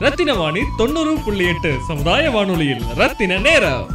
[0.00, 2.82] ரத்தின வாணி தொண்ணூறு புள்ளி எட்டு சமுதாய வானொலியில்.
[2.94, 3.88] ரத்தின நேரம்.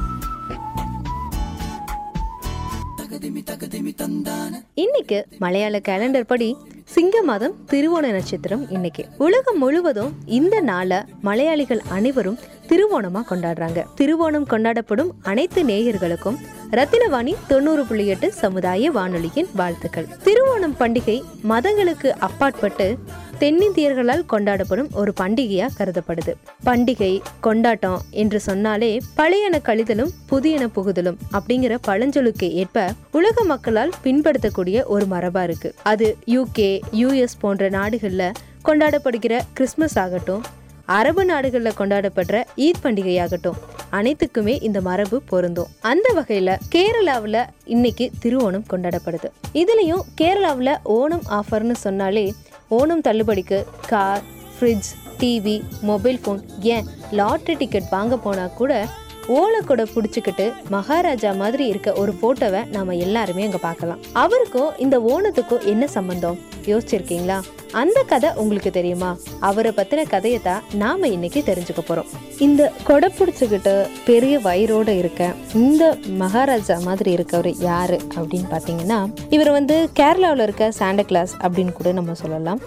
[4.74, 9.06] இன்னைக்கு மலையாள கேலண்டர் படி சிங்க மாதம் திருவோண நட்சத்திரம் இன்னைக்கு.
[9.18, 13.84] உலகம் முழுவதும் இந்த நாளை மலையாளிகள் அனைவரும் திருவோணமா கொண்டாடுறாங்க.
[13.98, 16.38] திருவோணம் கொண்டாடப்படும் அனைத்து நேயர்களுக்கும்
[16.76, 20.08] ரத்தினவாணி தொண்ணூறு புள்ளி எட்டு சமுதாய வானொலியின் வாழ்த்துக்கள்.
[20.24, 22.98] திருவோணம் பண்டிகை மதங்களுக்கு அப்பாற்பட்டு
[23.40, 26.34] தென்னிந்தியர்களால் கொண்டாடப்படும் ஒரு பண்டிகையா கருதப்படுது.
[26.66, 35.06] பண்டிகை கொண்டாட்டம் என்று சொன்னாலே பழையன கழிதலும் புதியன புகுதலும் அப்படிங்கிற பழஞ்சொலுக்கு ஏற்ப உலக மக்களால் பின்படுத்தக்கூடிய ஒரு
[35.06, 35.76] மரபா இருக்கு.
[35.84, 38.32] அது யூகே யூஎஸ் போன்ற நாடுகள்ல
[38.66, 40.44] கொண்டாடப்படுகிற கிறிஸ்மஸ் ஆகட்டும்
[40.86, 43.60] அரபு நாடுகளில் கொண்டாடப்படுற ஈத் பண்டிகையாகட்டும்
[43.92, 45.68] அனைத்துக்குமே இந்த மரபு பொருந்தும்.
[45.82, 49.30] அந்த வகையில கேரளாவில் இன்னைக்கு திருவோணம் கொண்டாடப்படுது.
[49.54, 52.34] இதுலயும் கேரளாவில் ஓணம் ஆஃபர்னு சொன்னாலே
[52.70, 54.22] Onam தள்ளுபடிக்கு car
[54.60, 58.88] fridge TV mobile phone ஏன் லாட்ரி டிக்கெட் வாங்க போனா கூட
[59.28, 64.00] ஓலைக்கூட பிடிச்சிக்கிட்டு மகாராஜா மாதிரி இருக்க ஒரு போட்டோவை நாம எல்லாருமே அங்கே பார்க்கலாம்.
[64.14, 66.40] அவருக்கும் இந்த ஓணத்துக்கும் என்ன சம்பந்தம்?
[66.72, 67.38] யோசிச்சிருக்கீங்களா?
[67.82, 69.10] அந்த கதை உங்களுக்கு தெரியுமா?
[69.50, 72.12] அவரை பத்தின கதையை தான் நாம இன்னைக்கு தெரிஞ்சுக்க போறோம்.
[72.46, 73.74] இந்த கொடை பிடிச்சுக்கிட்டு
[74.10, 75.84] பெரிய வயிறோட இருக்க இந்த
[76.22, 79.00] மகாராஜா மாதிரி இருக்கவர் யாரு அப்படின்னு பார்த்தீங்கன்னா
[79.30, 82.62] இவர் வந்து கேரளாவில் இருக்க சாண்டா கிளாஸ் அப்படின்னு கூட நம்ம சொல்லலாம்.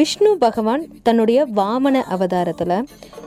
[0.00, 2.78] விஷ்ணு பகவான் தன்னுடைய வாமன அவதாரத்தில்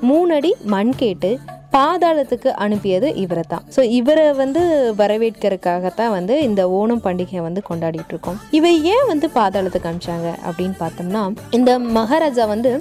[0.10, 1.32] மூணடி மண் கேட்டு
[1.78, 4.62] பாதாளத்துக்கு அனுப்பியது இவரை தான் ஸோ இவரை வந்து
[5.02, 11.24] வரவேற்கிறதுக்காகத்தான் வந்து இந்த ஓணம் பண்டிகையை வந்து கொண்டாடிட்டு இருக்கோம் இவை ஏன் வந்து பாதாளத்துக்கு அனுப்பிச்சாங்க அப்படின்னு பார்த்தோம்னா
[11.52, 12.72] இந்த மகாராஜா வந்து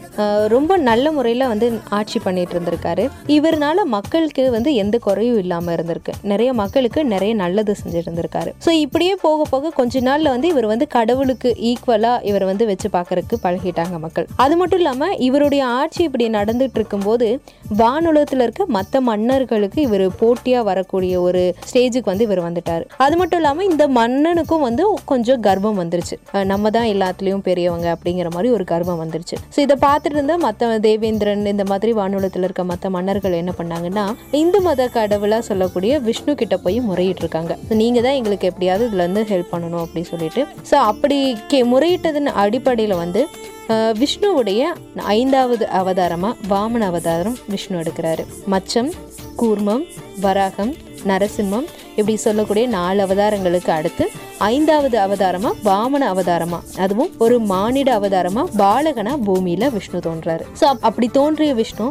[0.55, 1.67] ரொம்ப நல்ல முறையில் வந்து
[1.99, 3.05] ஆட்சி பண்ணிட்டு இருந்திருக்காரு
[3.37, 6.13] இவர்னால மக்களுக்கு வந்து எந்த குறையும் இல்லாமல் இருந்திருக்கு.
[6.33, 10.87] நிறைய மக்களுக்கு நிறைய நல்லது செஞ்சுட்டு இருந்திருக்காரு ஸோ இப்படியே போக போக கொஞ்ச நாள்ல வந்து இவர் வந்து
[10.97, 14.27] கடவுளுக்கு ஈக்குவலாக இவர் வந்து வச்சு பார்க்கறதுக்கு பழகிட்டாங்க மக்கள்.
[14.45, 17.29] அது மட்டும் இல்லாமல் இவருடைய ஆட்சி இப்படி நடந்துட்டு இருக்கும்போது
[17.83, 22.83] வானுலகத்தில் இருக்க மற்ற மற்ற மன்னர்களுக்கு இவர் போட்டியாக வரக்கூடிய ஒரு ஸ்டேஜுக்கு வந்து இவர் வந்துட்டார்.
[23.05, 26.17] அது மட்டும் இல்லாமல் இந்த மன்னனுக்கும் வந்து கொஞ்சம் கர்வம் வந்துருச்சு.
[26.51, 29.39] நம்ம தான் எல்லாத்துலேயும் பெரியவங்க அப்படிங்கிற மாதிரி ஒரு கர்வம் வந்துருச்சு.
[29.55, 34.05] ஸோ இதை பார்த்துட்டு இருந்த மற்ற தேவேந்திரன் இந்த மாதிரி வானுலகத்தில் இருக்க மற்ற மன்னர்கள் என்ன பண்ணாங்கன்னா
[34.43, 37.53] இந்து மத கடவுளாக சொல்லக்கூடிய விஷ்ணு கிட்ட போய் முறையிட்டு இருக்காங்க.
[37.83, 40.45] நீங்கள் தான் எங்களுக்கு எப்படியாவது இதுலேருந்து ஹெல்ப் பண்ணணும் அப்படின்னு சொல்லிட்டு.
[40.71, 41.21] ஸோ அப்படி
[41.53, 43.23] கே முறையிட்டதன் அடிப்படையில் வந்து
[43.69, 44.63] விஷ்ணுவுடைய
[44.95, 48.25] ஐந்தாவது அவதாரமாக வாமன அவதாரம் விஷ்ணு எடுக்கிறாரு.
[48.47, 48.93] மச்சம்
[49.37, 49.85] கூர்மம்
[50.23, 50.75] வராகம்
[51.13, 51.67] நரசிம்மம்
[51.99, 54.05] இப்படி சொல்லக்கூடிய நாலு அவதாரங்களுக்கு அடுத்து
[54.47, 60.45] ஐந்தாவது அவதாரமா வாமன அவதாரமா அதுவும் ஒரு மானிட அவதாரமா பாலகனா பூமியில விஷ்ணு தோன்றாரு.
[60.61, 61.87] ஸோ அப்படி தோன்றிய விஷ்ணு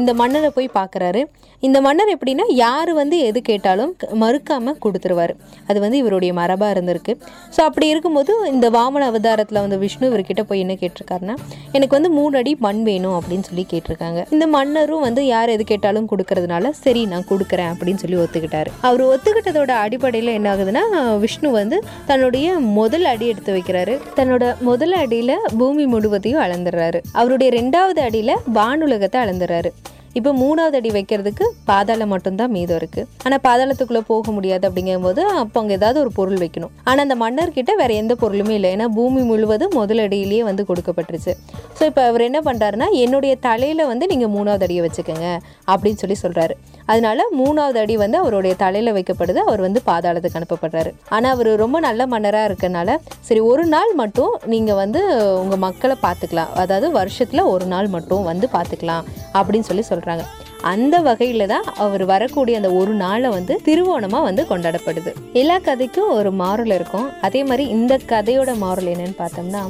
[0.00, 1.22] இந்த மன்னரை போய் பார்க்குறாரு
[1.66, 3.90] இந்த மன்னர் எப்படின்னா யார் வந்து எது கேட்டாலும்
[4.22, 5.34] மறுக்காமல் மறுக்காம கொடுத்துருவாரு.
[5.70, 7.12] அது வந்து இவருடைய மரபாக இருந்திருக்கு.
[7.54, 11.36] ஸோ அப்படி இருக்கும்போது இந்த வாமன அவதாரத்தில் வந்து விஷ்ணு இவர்கிட்ட போய் என்ன கேட்டிருக்காருன்னா
[11.76, 14.22] எனக்கு வந்து மூணு அடி மண் வேணும் அப்படின்னு சொல்லி கேட்டிருக்காங்க.
[14.36, 18.18] இந்த மன்னரும் வந்து யார் எது கேட்டாலும் கொடுக்கறதுனால சரி நான் கொடுக்குறேன் அப்படின்னு சொல்லி
[18.52, 20.82] ஒத்துக்கிட்டாரு அவர் ஒத்துக்கிட்டதோட அடிப்படையில் என்ன ஆகுதுன்னா
[21.24, 21.76] விஷ்ணு வந்து
[22.10, 22.46] தன்னுடைய
[22.80, 23.94] முதல் அடி எடுத்து வைக்கிறாரு.
[24.18, 27.00] தன்னோட முதல் அடியில பூமி முழுவதையும் அளந்துடுறாரு.
[27.20, 29.72] அவருடைய ரெண்டாவது அடியில வானுலகத்தை அளந்துடுறாரு.
[30.18, 33.02] இப்போ மூணாவது அடி வைக்கிறதுக்கு பாதாளம் மட்டும்தான் மீதம் இருக்கு.
[33.24, 36.72] ஆனால் பாதாளத்துக்குள்ள போக முடியாது அப்படிங்கும்போது அப்போ அங்கே ஏதாவது ஒரு பொருள் வைக்கணும்.
[36.88, 38.70] ஆனால் அந்த மன்னர்கிட்ட வேற எந்த பொருளுமே இல்லை.
[38.76, 41.34] ஏன்னா பூமி முழுவதும் முதல் அடியிலேயே வந்து கொடுக்கப்பட்டுருச்சு.
[41.78, 45.30] ஸோ இப்போ அவர் என்ன பண்ணுறாருன்னா என்னுடைய தலையில வந்து நீங்கள் மூணாவது அடியை வச்சுக்கோங்க
[45.72, 49.40] அப்படின்னு சொல்லி சொல்கிறாரு அதனால மூணாவது அடி வந்து அவருடைய தலையில வைக்கப்படுது.
[49.46, 50.92] அவர் வந்து பாதாளத்துக்கு அனுப்பப்படுறாரு.
[51.08, 55.02] ஆனா அவர் ரொம்ப நல்ல மன்னரா இருக்கனால சரி ஒரு நாள் மட்டும் நீங்க வந்து
[55.42, 56.52] உங்க மக்களை பார்த்துக்கலாம்.
[56.64, 59.04] அதாவது வருஷத்துல ஒரு நாள் மட்டும் வந்து பார்த்துக்கலாம்
[59.34, 60.24] அப்படின்னு சொல்லி சொல்றாங்க.
[60.70, 65.10] அந்த வகையில தான் அவர் வரக்கூடிய அந்த ஒரு நாளை வந்து திருவோணமா வந்து கொண்டாடப்படுது.
[65.40, 67.08] எல்லா கதைக்கும் ஒரு மாறல் இருக்கும்.
[67.26, 69.62] அதே மாதிரி இந்த கதையோட மாறல் என்னன்னு பார்த்தோம்னா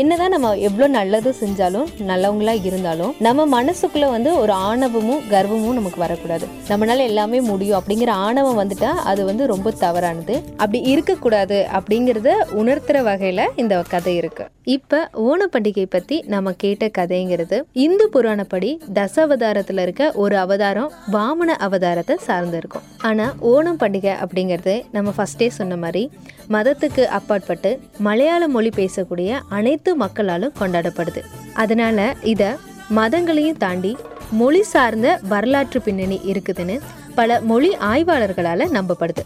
[0.00, 6.46] என்னதான் நம்ம எவ்வளோ நல்லது செஞ்சாலும் நல்லவங்களா இருந்தாலும் நம்ம மனசுக்குள்ள வந்து ஒரு ஆணவமும் கர்வமும் நமக்கு வரக்கூடாது.
[6.68, 10.36] நம்மளால எல்லாமே முடியும் அப்படிங்கிற ஆணவம் வந்துட்டா அது வந்து ரொம்ப தவறானது.
[10.56, 12.30] அப்படி இருக்கக்கூடாது அப்படிங்கிறத
[12.62, 14.46] உணர்த்துற வகையில இந்த கதை இருக்கு.
[14.76, 14.98] இப்ப
[15.28, 22.14] ஓண பண்டிகை பத்தி நம்ம கேட்ட கதைங்கிறது இந்து புராணப்படி தசாவதாரத்துல இருக்க ஒரு ஒரு அவதாரம் வாமன அவதாரத்தை
[22.26, 22.84] சார்ந்து இருக்கும்.
[23.08, 26.02] ஆனால் ஓணம் பண்டிகை அப்படிங்கிறது நம்ம ஃபஸ்ட்டே சொன்ன மாதிரி
[26.54, 27.70] மதத்துக்கு அப்பாற்பட்டு
[28.06, 31.22] மலையாள மொழி பேசக்கூடிய அனைத்து மக்களாலும் கொண்டாடப்படுது.
[31.54, 31.98] அதனால
[32.32, 32.50] இதை
[32.98, 33.92] மதங்களையும் தாண்டி
[34.40, 36.78] மொழி சார்ந்த வரலாற்று பின்னணி இருக்குதுன்னு
[37.18, 39.24] பல மொழி ஆய்வாளர்களால் நம்பப்படுது.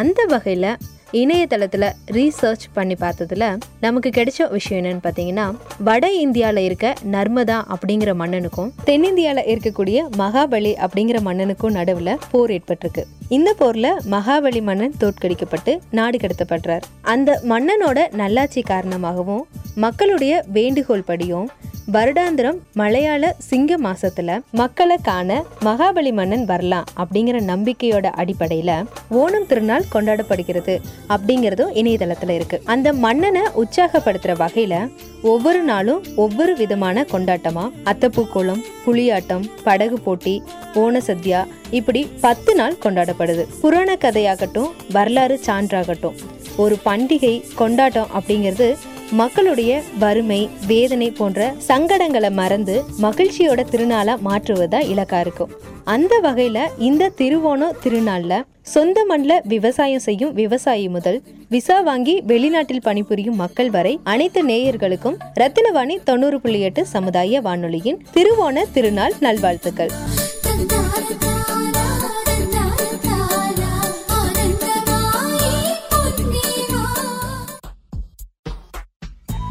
[0.00, 0.72] அந்த வகையில்
[1.12, 5.54] இணையதளத்தில் ரீசர்ச் பண்ணி பார்த்ததுல நமக்கு கிடைச்ச விஷயம் என்னன்னு பார்த்தீங்கன்னா
[5.84, 13.02] வட இந்தியாவில் இருக்க நர்மதா அப்படிங்கிற மன்னனுக்கும் தென்னிந்தியாவில் இருக்கக்கூடிய மகாபலி அப்படிங்கிற மன்னனுக்கும் நடுவில் போர் ஏற்பட்டிருக்கு.
[13.28, 16.82] இந்த போர்ல மகாபலி மன்னன் தோற்கடிக்கப்பட்டு நாடு கடத்தப்படுறார்.
[17.00, 21.50] அந்த மன்னனோட நல்லாட்சி காரணமாகவும் மக்களுடைய வேண்டுகோள் படியும்
[21.92, 30.78] வருடாந்திரம் மலையாள சிங்க மாசத்துல மக்களை காண மகாபலி மன்னன் வரலாம் அப்படிங்கிற நம்பிக்கையோட அடிப்படையில ஓணம் திருநாள் கொண்டாடப்படுகிறது
[31.08, 32.62] அப்படிங்கறதும் இணையதளத்துல இருக்கு.
[32.64, 34.92] அந்த மன்னனை உற்சாகப்படுத்துற வகையில
[35.22, 37.70] ஒவ்வொரு நாளும் ஒவ்வொரு விதமான கொண்டாட்டமா?
[37.84, 40.42] அத்தப்பூக்கோளம் புலியாட்டம் படகு போட்டி
[40.74, 43.46] ஓண சத்யா இப்படி பத்து நாள் கொண்டாடப்படுது.
[43.60, 46.14] புராண கதையாகட்டும் வரலாறு சான்றாகட்டும்
[46.56, 48.76] ஒரு பண்டிகை கொண்டாட்டம் அப்படிங்கிறது
[49.10, 55.50] மக்களுடைய வறுமை வேதனை போன்ற சங்கடங்களை மறந்து மகிழ்ச்சியோட திருநாளா மாற்றுவதா இலக்கா இருக்கும்.
[55.84, 63.36] அந்த வகையில இந்த திருவோணம் திருநாள்ல சொந்த மண்ல விவசாயம் செய்யும் விவசாயி முதல் விசா வாங்கி வெளிநாட்டில் பணிபுரியும்
[63.36, 69.90] மக்கள் வரை அனைத்து நேயர்களுக்கும் ரத்தினவாணி தொண்ணூறு புள்ளி எட்டு சமுதாய வானொலியின் திருவோண திருநாள் நல்வாழ்த்துக்கள்.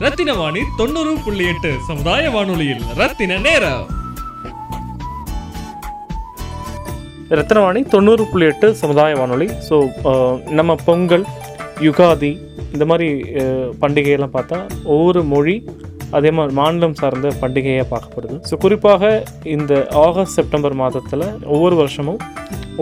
[0.04, 3.88] ரத்தின வாணி தொண்ணூறு புள்ளி எட்டு சமுதாய வானொலியில் ரத்தின நேரம்.
[7.38, 9.48] ரத்னவாணி தொண்ணூறு புள்ளி எட்டு சமுதாய வானொலி.
[9.68, 9.78] ஸோ
[10.60, 11.26] நம்ம பொங்கல்
[11.88, 12.32] யுகாதி
[12.74, 13.08] இந்த மாதிரி
[13.82, 14.60] பண்டிகையெல்லாம் பார்த்தா
[14.96, 15.56] ஒவ்வொரு மொழி
[16.20, 18.38] அதே மாதிரி மாநிலம் சார்ந்த பண்டிகையாக பார்க்கப்படுது.
[18.50, 19.12] ஸோ குறிப்பாக
[19.56, 19.74] இந்த
[20.06, 22.22] ஆகஸ்ட் செப்டம்பர் மாதத்தில் ஒவ்வொரு வருஷமும்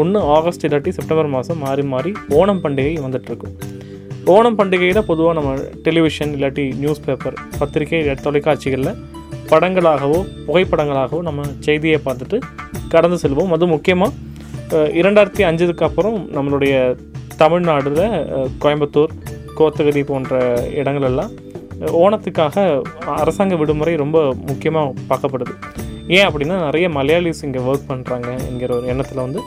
[0.03, 3.55] ஒன்று ஆகஸ்ட் இல்லாட்டி செப்டம்பர் மாதம் மாறி மாறி ஓணம் பண்டிகை வந்துட்டுருக்கும்
[4.33, 5.51] ஓணம் பண்டிகையில் பொதுவாக நம்ம
[5.85, 8.97] டெலிவிஷன் இல்லாட்டி நியூஸ் பேப்பர் பத்திரிகை தொலைக்காட்சிகளில்
[9.51, 12.38] படங்களாகவோ புகைப்படங்களாகவோ நம்ம செய்தியை பார்த்துட்டு
[12.94, 13.51] கடந்து செல்வோம்.
[13.56, 16.74] அது முக்கியமாக இரண்டாயிரத்தி அஞ்சுக்கு அப்புறம் நம்மளுடைய
[17.44, 18.01] தமிழ்நாடுல
[18.65, 19.13] கோயம்புத்தூர்
[19.59, 20.41] கோத்தகிரி போன்ற
[20.81, 21.31] இடங்களெல்லாம்
[22.03, 22.68] ஓணத்துக்காக
[23.21, 24.19] அரசாங்க விடுமுறை ரொம்ப
[24.50, 25.56] முக்கியமாக பார்க்கப்படுது.
[26.18, 29.41] ஏன் அப்படின்னா நிறைய மலையாளிஸ் இங்கே ஒர்க் பண்ணுறாங்க என்கிற ஒரு எண்ணத்தில் வந்து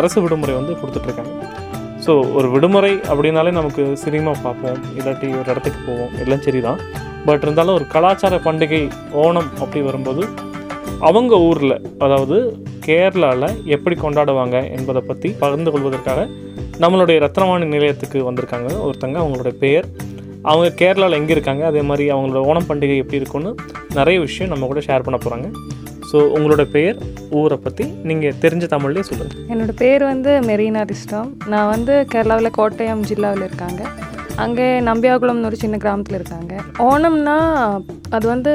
[0.00, 1.34] அரசு விடுமுறை வந்து கொடுத்துட்ருக்காங்க
[2.04, 6.80] ஸோ ஒரு விடுமுறை அப்படின்னாலே நமக்கு சினிமா பார்ப்போம் இல்லாட்டி ஒரு இடத்துக்கு போவோம் எல்லாம் சரிதான்.
[7.26, 8.82] பட் இருந்தாலும் ஒரு கலாச்சார பண்டிகை
[9.22, 10.22] ஓணம் அப்படி வரும்போது
[11.08, 12.36] அவங்க ஊரில் அதாவது
[12.86, 16.20] கேரளாவில் எப்படி கொண்டாடுவாங்க என்பதை பற்றி பகிர்ந்து கொள்வதற்காக
[16.82, 18.70] நம்மளுடைய ரத்னவாணி நிலையத்துக்கு வந்திருக்காங்க.
[18.86, 19.86] ஒருத்தங்க அவங்களுடைய பெயர்.
[20.42, 23.50] அவங்க கேரளாவில் எங்கே இருக்காங்க அதே மாதிரி அவங்களோட ஓணம் பண்டிகை எப்படி இருக்குன்னு
[23.94, 25.48] நிறைய விஷயம் நம்ம கூட ஷேர் பண்ண போகிறாங்க
[26.10, 26.96] ஸோ உங்களோட பெயர்
[27.40, 33.04] ஊரை பற்றி நீங்கள் தெரிஞ்ச தமிழ்லேயே சொல்லுங்கள் என்னோட பேர் வந்து மெரீனா ரிஸ்டாம் நான் வந்து கேரளாவில் கோட்டயம்
[33.10, 33.82] ஜில்லாவில் இருக்காங்க.
[34.44, 36.52] அங்கே நம்பியாகுளம்னு ஒரு சின்ன கிராமத்தில் இருக்காங்க.
[36.88, 37.36] ஓணம்னா
[38.16, 38.52] அது வந்து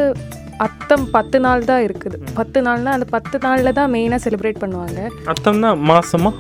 [0.66, 2.18] அத்தம் பத்து நாள் தான் இருக்குது.
[2.40, 5.00] பத்து நாள்னா அந்த பத்து நாளில் தான் மெயினாக செலிப்ரேட் பண்ணுவாங்க.
[5.32, 6.32] அர்த்தம்னா மாசமா?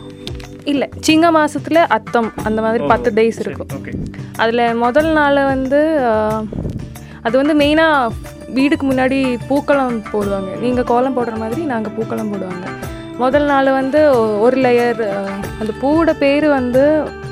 [0.71, 3.73] இல்லை சிங்க மாசத்துல அத்தம் அந்த மாதிரி பத்து டேஸ் இருக்கும்.
[4.43, 5.81] அதில் முதல் நாள் வந்து
[7.27, 8.15] அது வந்து மெயினாக
[8.57, 9.19] வீடுக்கு முன்னாடி
[9.49, 10.51] பூக்களம் போடுவாங்க.
[10.63, 12.65] நீங்கள் கோலம் போடுற மாதிரி நாங்கள் பூக்களம் போடுவாங்க.
[13.21, 13.99] முதல் நாள் வந்து
[14.45, 15.01] ஒரு லேயர்
[15.59, 16.83] அந்த பூவோட பேர் வந்து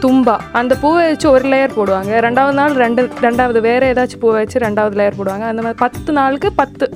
[0.03, 0.35] தும்பா.
[0.59, 2.11] அந்த பூவை வச்சு ஒரு லேயர் போடுவாங்க.
[2.25, 5.45] ரெண்டாவது நாள் ரெண்டு ரெண்டாவது வேறு ஏதாச்சும் பூவை வச்சு ரெண்டாவது லேயர் போடுவாங்க.
[5.51, 6.87] அந்த மாதிரி பத்து நாளுக்கு பத்து.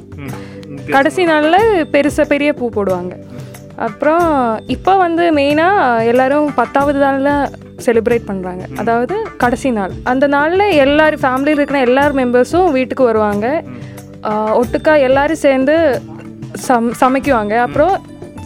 [0.95, 1.61] கடைசி நாளில்
[1.93, 3.13] பெருசாக பெரிய பூ போடுவாங்க.
[3.87, 4.25] அப்புறம்
[4.75, 7.33] இப்போ வந்து மெயினாக எல்லாரும் பத்தாவது நாளில்
[7.85, 9.93] செலிப்ரேட் பண்ணுறாங்க அதாவது கடைசி நாள்.
[10.11, 13.47] அந்த நாளில் எல்லாரும் ஃபேமிலியில் இருக்கிற எல்லார் மெம்பர்ஸும் வீட்டுக்கு வருவாங்க.
[14.23, 16.01] ஒட்டுக்கா எல்லாரும் சேர்ந்து
[16.53, 17.57] சம் சமைக்குவாங்க.
[17.57, 18.05] அப்புறம்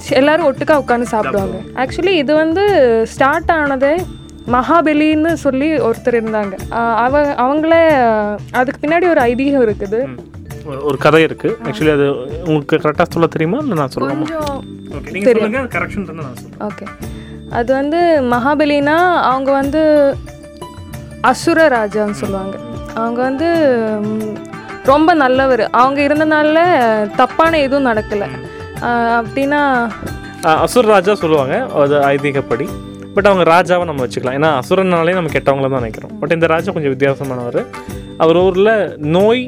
[0.10, 1.58] எல்லாரும் ஒட்டுக்கா உட்காந்து சாப்பிடுவாங்க.
[1.76, 4.06] ஆக்சுவலி இது வந்து ஸ்டார்ட் ஆனதே
[4.48, 6.70] மகாபலின்னு சொல்லி ஒருத்தர் இருந்தாங்க.
[6.94, 7.88] அவ அவங்களே
[8.52, 10.08] அதுக்கு பின்னாடி ஒரு ஐதீகம் இருக்குது.
[10.66, 12.14] ஒரு- கதை இருக்குது ஆக்சுவலி அது
[12.46, 13.76] உங்களுக்கு கரெக்டாக சொல்ல தெரியுமா?
[13.76, 14.64] நான் சொல்லலாமா கொஞ்சம்
[16.60, 16.88] ஓகே
[17.50, 20.16] அது வந்து மகாபலினா அவங்க வந்து
[21.22, 22.58] அசுர ராஜான்னு சொல்லுவாங்க.
[22.94, 23.68] அவங்க வந்து
[24.90, 25.64] ரொம்ப நல்லவர்.
[25.82, 26.60] அவங்க இருந்தனால
[27.20, 28.28] தப்பான எதுவும் நடக்கலை.
[29.20, 29.60] அப்படின்னா
[30.64, 31.56] அசுர ராஜா சொல்லுவாங்க.
[31.82, 32.66] அது ஐதீகப்படி.
[33.16, 34.38] பட் அவங்க ராஜாவை நம்ம வச்சுக்கலாம்.
[34.40, 36.14] ஏன்னா அசுரனாலே நம்ம கெட்டவங்கள தான் நினைக்கிறோம்.
[36.20, 37.60] பட் இந்த ராஜா கொஞ்சம் வித்தியாசமானவர்.
[38.24, 38.74] அவர் ஊரில்
[39.18, 39.44] நோய்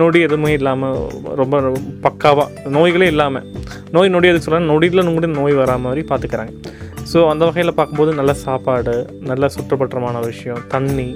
[0.00, 0.96] நொடி எதுவுமே இல்லாமல்
[1.40, 1.56] ரொம்ப
[2.06, 3.44] பக்காவாக நோய்களே இல்லாமல்
[3.96, 6.52] நோய் நொடி எதுக்கு சொல்கிறாங்க நொடியில் கூட நோய் வரா மாதிரி பார்த்துக்கிறாங்க
[7.10, 8.94] ஸோ அந்த வகையில் பார்க்கும்போது நல்ல சாப்பாடு
[9.30, 11.08] நல்ல சுற்றுப்பற்றமான விஷயம் தண்ணி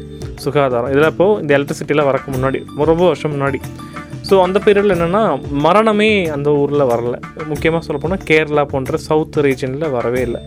[0.45, 0.91] சுகாதாரம்.
[0.93, 2.59] இதெல்லாம் இப்போது இந்த எலக்ட்ரிசிட்டியில் வரக்கு முன்னாடி
[2.91, 3.61] ரொம்ப வருஷம் முன்னாடி.
[4.29, 5.23] ஸோ அந்த பீரியடில் என்னென்னா
[5.67, 7.17] மரணமே அந்த ஊரில் வரல.
[7.53, 10.41] முக்கியமாக சொல்லப்போனால் கேரளா போன்ற சவுத் ரீஜனில் வரவே இல்லை.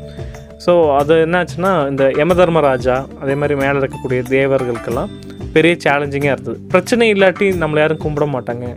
[0.65, 5.11] ஸோ அது என்னாச்சுன்னா இந்த யமதர்மராஜா அதே மாதிரி மேலே இருக்கக்கூடிய தேவர்களுக்கெல்லாம்
[5.55, 6.57] பெரிய சேலஞ்சிங்காக இருந்தது.
[6.73, 8.67] பிரச்சனை இல்லாட்டி நம்மளை யாரும் கும்பிட மாட்டாங்க.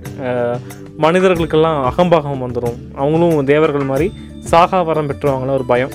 [1.04, 4.08] மனிதர்களுக்கெல்லாம் அகம்பாகம் வந்துடும் அவங்களும் தேவர்கள் மாதிரி
[4.50, 5.94] சாகா வரம் பெற்றுவாங்களோ ஒரு பயம்.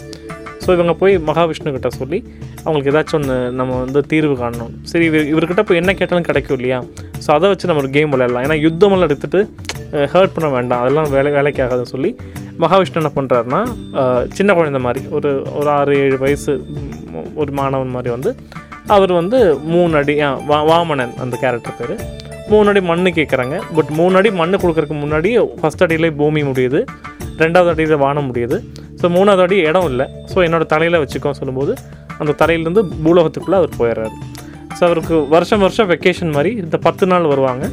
[0.64, 2.20] ஸோ இவங்க போய் மகாவிஷ்ணுக்கிட்ட சொல்லி
[2.64, 4.74] அவங்களுக்கு ஏதாச்சும் ஒன்று நம்ம வந்து தீர்வு காணணும்.
[4.92, 6.80] சரி இவர் இவர்கிட்ட போய் என்ன கேட்டாலும் கிடைக்கும் இல்லையா?
[7.24, 8.46] ஸோ அதை வச்சு நம்ம ஒரு கேம் விளையாடலாம்.
[8.48, 9.42] ஏன்னா யுத்தமெல்லாம் எடுத்துகிட்டு
[10.14, 10.82] ஹர்ட் பண்ண வேண்டாம்.
[10.84, 12.12] அதெல்லாம் வேலை வேலைக்கு ஆகாதுன்னு சொல்லி
[12.64, 13.62] மகாவிஷ்ணு என்ன பண்ணுறாருன்னா
[14.38, 16.54] சின்ன குழந்தை மாதிரி ஒரு ஒரு ஆறு ஏழு வயசு
[17.42, 18.32] ஒரு மாணவன் மாதிரி வந்து
[18.96, 19.40] அவர் வந்து
[19.74, 20.16] மூணு அடி
[20.50, 21.96] வா வாமனன் அந்த கேரக்டர் பேர்.
[22.52, 26.80] மூணு அடி மண்ணு கேட்குறாங்க பட் மூணு அடி மண் கொடுக்குறதுக்கு முன்னாடி ஃபஸ்ட் அடியிலே பூமி முடியுது.
[27.44, 28.58] ரெண்டாவது அடியில் வானம் முடியுது.
[29.02, 30.08] ஸோ மூணாவது அடி இடம் இல்லை.
[30.32, 31.74] ஸோ என்னோட தலையில் வச்சுக்கோ சொல்லும்போது
[32.22, 34.16] அந்த தலையிலேருந்து பூலோகத்துக்குள்ளே அவர் போயிடுறாரு.
[34.78, 37.66] ஸோ அவருக்கு வருஷம் வருஷம் வெக்கேஷன் மாதிரி இந்த பத்து நாள் வருவாங்க.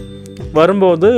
[0.59, 1.09] வரும்போது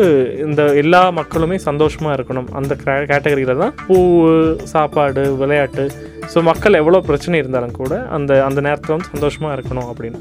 [0.45, 2.49] இந்த எல்லா மக்களுமே சந்தோஷமாக இருக்கணும்.
[2.59, 3.97] அந்த கேட்டகரியில் தான் பூ
[4.73, 5.85] சாப்பாடு விளையாட்டு.
[6.33, 10.21] ஸோ மக்கள் எவ்வளோ பிரச்சனை இருந்தாலும் கூட அந்த அந்த நேரத்தில் வந்து சந்தோஷமாக இருக்கணும் அப்படின்னு.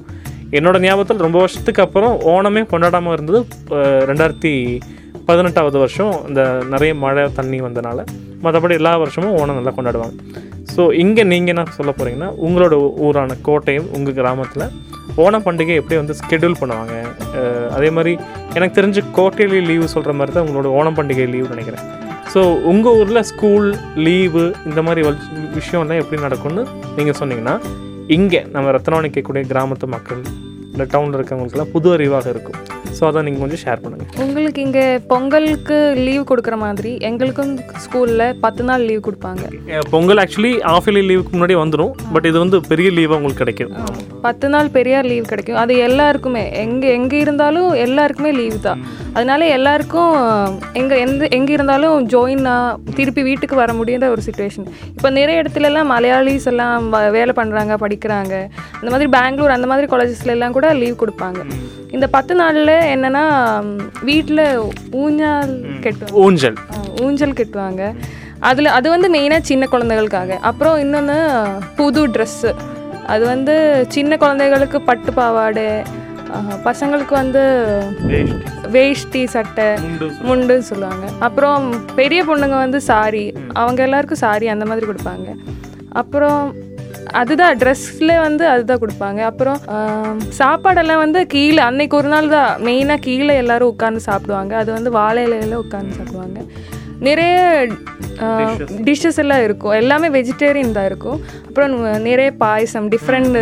[0.58, 3.39] என்னோடய ஞாபகத்தில் ரொம்ப வருஷத்துக்கு அப்புறம் ஓணமே கொண்டாடாமல் இருந்தது
[4.10, 4.53] ரெண்டாயிரத்தி
[5.29, 6.41] பதினெட்டாவது வருஷம் இந்த
[6.74, 8.00] நிறைய மழை தண்ணி வந்தனால
[8.43, 10.15] மற்றபடி எல்லா வருஷமும் ஓணம் நல்லா கொண்டாடுவாங்க.
[10.74, 12.75] ஸோ இங்கே நீங்கள் என்ன சொல்ல போகிறீங்கன்னா உங்களோட
[13.07, 14.65] ஊரான கோட்டையும் உங்கள் கிராமத்தில்
[15.24, 16.93] ஓணம் பண்டிகை எப்படி வந்து ஸ்கெடியூல் பண்ணுவாங்க?
[17.77, 18.13] அதே மாதிரி
[18.57, 21.86] எனக்கு தெரிஞ்சு கோட்டையிலேயே லீவு சொல்கிற மாதிரி தான் உங்களோட ஓணம் பண்டிகை லீவு நினைக்கிறேன்.
[22.33, 23.69] ஸோ உங்கள் ஊரில் ஸ்கூல்
[24.07, 25.03] லீவு இந்த மாதிரி
[25.59, 26.65] விஷயம்லாம் எப்படி நடக்கும்னு
[26.98, 27.55] நீங்கள் சொன்னீங்கன்னா
[28.17, 30.21] இங்கே நம்ம ரத்னவாணி கேட்கக்கூடிய கிராமத்து மக்கள்
[30.74, 32.59] இந்த டவுனில் இருக்கவங்களுக்குலாம் புது அறிவாக இருக்கும்.
[32.98, 37.53] ஸோ அதை நீங்கள் கொஞ்சம் ஷேர் பண்ணுங்கள் உங்களுக்கு இங்கே பொங்கலுக்கு லீவ் கொடுக்குற மாதிரி எங்களுக்கும்
[37.86, 39.43] ஸ்கூலில் பத்து நாள் லீவ் கொடுப்பாங்க.
[39.93, 43.74] பொங்கல் ஆக்சுவலி ஆஃப் இயர்லி லீவுக்கு முன்னாடி வந்துடும் பட் இது வந்து பெரிய லீவாக உங்களுக்கு கிடைக்கும்.
[44.27, 45.60] பத்து நாள் பெரியார் லீவ் கிடைக்கும்.
[45.63, 46.43] அது எல்லாருக்குமே.
[46.63, 48.81] எங்கே எங்கே இருந்தாலும் எல்லாருக்குமே லீவ் தான்.
[49.17, 50.13] அதனால எல்லாருக்கும்
[50.79, 52.46] எங்கே எந்த எங்கே இருந்தாலும் ஜாயின்
[52.98, 58.36] திருப்பி வீட்டுக்கு வர முடியாத ஒரு சுச்சுவேஷன் இப்போ நிறைய இடத்துல எல்லாம் மலையாளிஸ் எல்லாம் வேலை பண்ணுறாங்க படிக்கிறாங்க.
[58.79, 61.41] அந்த மாதிரி பெங்களூர் அந்த மாதிரி காலேஜஸ்ல எல்லாம் கூட லீவ் கொடுப்பாங்க.
[61.96, 63.24] இந்த பத்து நாளில் என்னென்னா
[64.08, 64.41] வீட்டில்
[65.01, 65.53] ஊஞ்சல்
[65.86, 66.17] கெட்டுவாங்க.
[66.25, 66.58] ஊஞ்சல்.
[67.05, 67.84] ஊஞ்சல் கட்டுவாங்க.
[68.50, 70.38] அதில் அது வந்து மெயினாக சின்ன குழந்தைகளுக்காக.
[70.50, 71.17] அப்புறம் இன்னொன்று
[71.79, 72.51] புது ட்ரெஸ்ஸு
[73.13, 73.55] அது வந்து
[73.96, 75.67] சின்ன குழந்தைகளுக்கு பட்டு பாவாடை
[76.67, 77.43] பசங்களுக்கு வந்து
[78.75, 79.22] வேஷ்டி.
[79.36, 79.67] சட்டை
[80.27, 81.05] முண்டுன்னு சொல்லுவாங்க.
[81.27, 81.63] அப்புறம்
[82.00, 83.25] பெரிய பொண்ணுங்க வந்து சாரி
[83.62, 85.29] அவங்க எல்லாருக்கும் சாரி அந்த மாதிரி கொடுப்பாங்க.
[86.01, 86.41] அப்புறம்
[87.22, 89.20] அதுதான் ட்ரெஸ்ல வந்து அதுதான் கொடுப்பாங்க.
[89.32, 89.60] அப்புறம்
[90.39, 94.54] சாப்பாடெல்லாம் வந்து கீழே அன்னைக்கு ஒரு நாள் தான் மெயினாக கீழே எல்லாரும் உட்காந்து சாப்பிடுவாங்க.
[94.62, 96.39] அது வந்து வாழை இலையில உட்காந்து சாப்பிடுவாங்க.
[97.08, 97.38] நிறைய
[98.88, 99.75] டிஷ்ஷஸ் எல்லாம் இருக்கும்.
[99.82, 101.20] எல்லாமே வெஜிடேரியன் தான் இருக்கும்.
[101.48, 101.75] அப்புறம்
[102.08, 103.38] நிறைய பாயசம் டிஃப்ரெண்ட்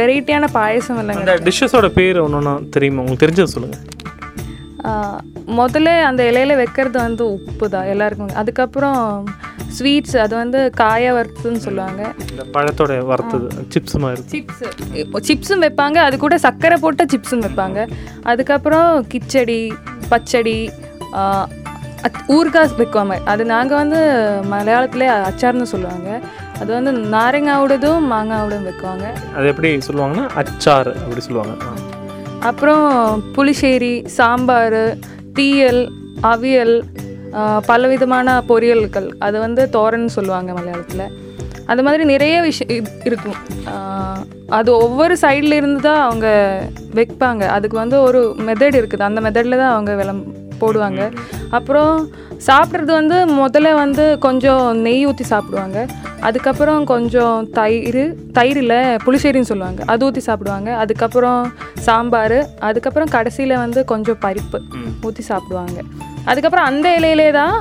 [0.00, 3.02] வெரைட்டியான பாயசம் எல்லாம் அந்த டிஷ்ஷஸோட பேர் ஒன்றுனா தெரியுமா?
[3.04, 3.88] உங்களுக்கு தெரிஞ்சது சொல்லுங்கள்
[5.58, 8.30] முதல்ல அந்த இலையில வைக்கிறது வந்து உப்பு தான் எல்லாருக்கும்.
[8.40, 9.00] அதுக்கப்புறம்
[9.76, 12.02] ஸ்வீட்ஸ் அது வந்து காய வறுத்துன்னு சொல்லுவாங்க.
[12.30, 14.22] இந்த பழத்தோட வறுத்தது சிப்ஸ் மாதிரி.
[14.34, 14.62] சிப்ஸ்.
[15.28, 17.88] சிப்ஸும் வைப்பாங்க அது கூட சர்க்கரை போட்ட சிப்ஸும் வைப்பாங்க.
[18.32, 19.60] அதுக்கப்புறம் கிச்சடி
[20.12, 20.58] பச்சடி
[22.36, 24.00] ஊறுகாய் வைக்குவாங்க அது நாங்கள் வந்து
[24.52, 26.08] மலையாளத்திலே அச்சார்னு சொல்லுவாங்க.
[26.60, 31.54] அது வந்து நாரங்காவோடதும் மாங்காவோடதும் வைக்குவாங்க அது எப்படி சொல்லுவாங்கன்னா அச்சார் அப்படி சொல்லுவாங்க.
[32.50, 32.86] அப்புறம்
[33.34, 34.82] புளிச்சேரி சாம்பார்
[35.38, 35.82] தீயல்
[36.30, 36.76] அவியல்
[37.68, 39.08] பலவிதமான பொரியல்கள்.
[39.26, 41.06] அது வந்து தோரன் சொல்லுவாங்க மலையாளத்தில்.
[41.72, 43.38] அது மாதிரி நிறைய விஷயம் இருக்கும்.
[44.58, 46.28] அது ஒவ்வொரு சைடில் இருந்து தான் அவங்க
[46.98, 47.42] வைப்பாங்க.
[47.56, 49.06] அதுக்கு வந்து ஒரு மெத்தட் இருக்குது.
[49.08, 50.22] அந்த மெத்தடில் தான் அவங்க விளம்
[50.62, 51.02] போடுவாங்க.
[51.58, 51.94] அப்புறம்
[52.48, 55.78] சாப்பிட்றது வந்து முதல்ல வந்து கொஞ்சம் நெய் ஊற்றி சாப்பிடுவாங்க.
[56.28, 58.04] அதுக்கப்புறம் கொஞ்சம் தயிர்
[58.38, 59.82] தயிரில் புளிச்சேரின்னு சொல்லுவாங்க.
[59.92, 60.70] அது ஊற்றி சாப்பிடுவாங்க.
[60.82, 61.42] அதுக்கப்புறம்
[61.88, 62.38] சாம்பார்.
[62.68, 64.60] அதுக்கப்புறம் கடைசியில் வந்து கொஞ்சம் பருப்பு
[65.08, 65.78] ஊற்றி சாப்பிடுவாங்க.
[66.30, 67.54] அதுக்கப்புறம் அந்த இலையிலே தான்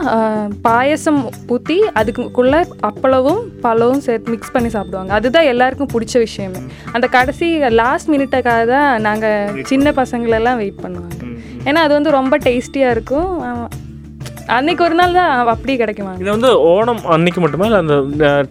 [0.68, 1.20] பாயசம்
[1.54, 5.12] ஊற்றி அதுக்குள்ளே அப்பளவும் பழவும் சேர்த்து மிக்ஸ் பண்ணி சாப்பிடுவாங்க.
[5.20, 6.62] அதுதான் எல்லாருக்கும் பிடிச்ச விஷயமே.
[6.96, 7.50] அந்த கடைசி
[7.82, 11.22] லாஸ்ட் மினிட்டுக்காக தான் நாங்கள் சின்ன பசங்களெல்லாம் வெயிட் பண்ணுவாங்க.
[11.70, 13.32] ஏன்னா அது வந்து ரொம்ப டேஸ்டியாக இருக்கும்.
[14.58, 17.68] அன்னைக்கு ஒரு நாள் தான் அப்படி கிடைக்குமாங்க இது வந்து ஓணம் அன்னைக்கு மட்டுமா?
[17.70, 17.96] இல்லை அந்த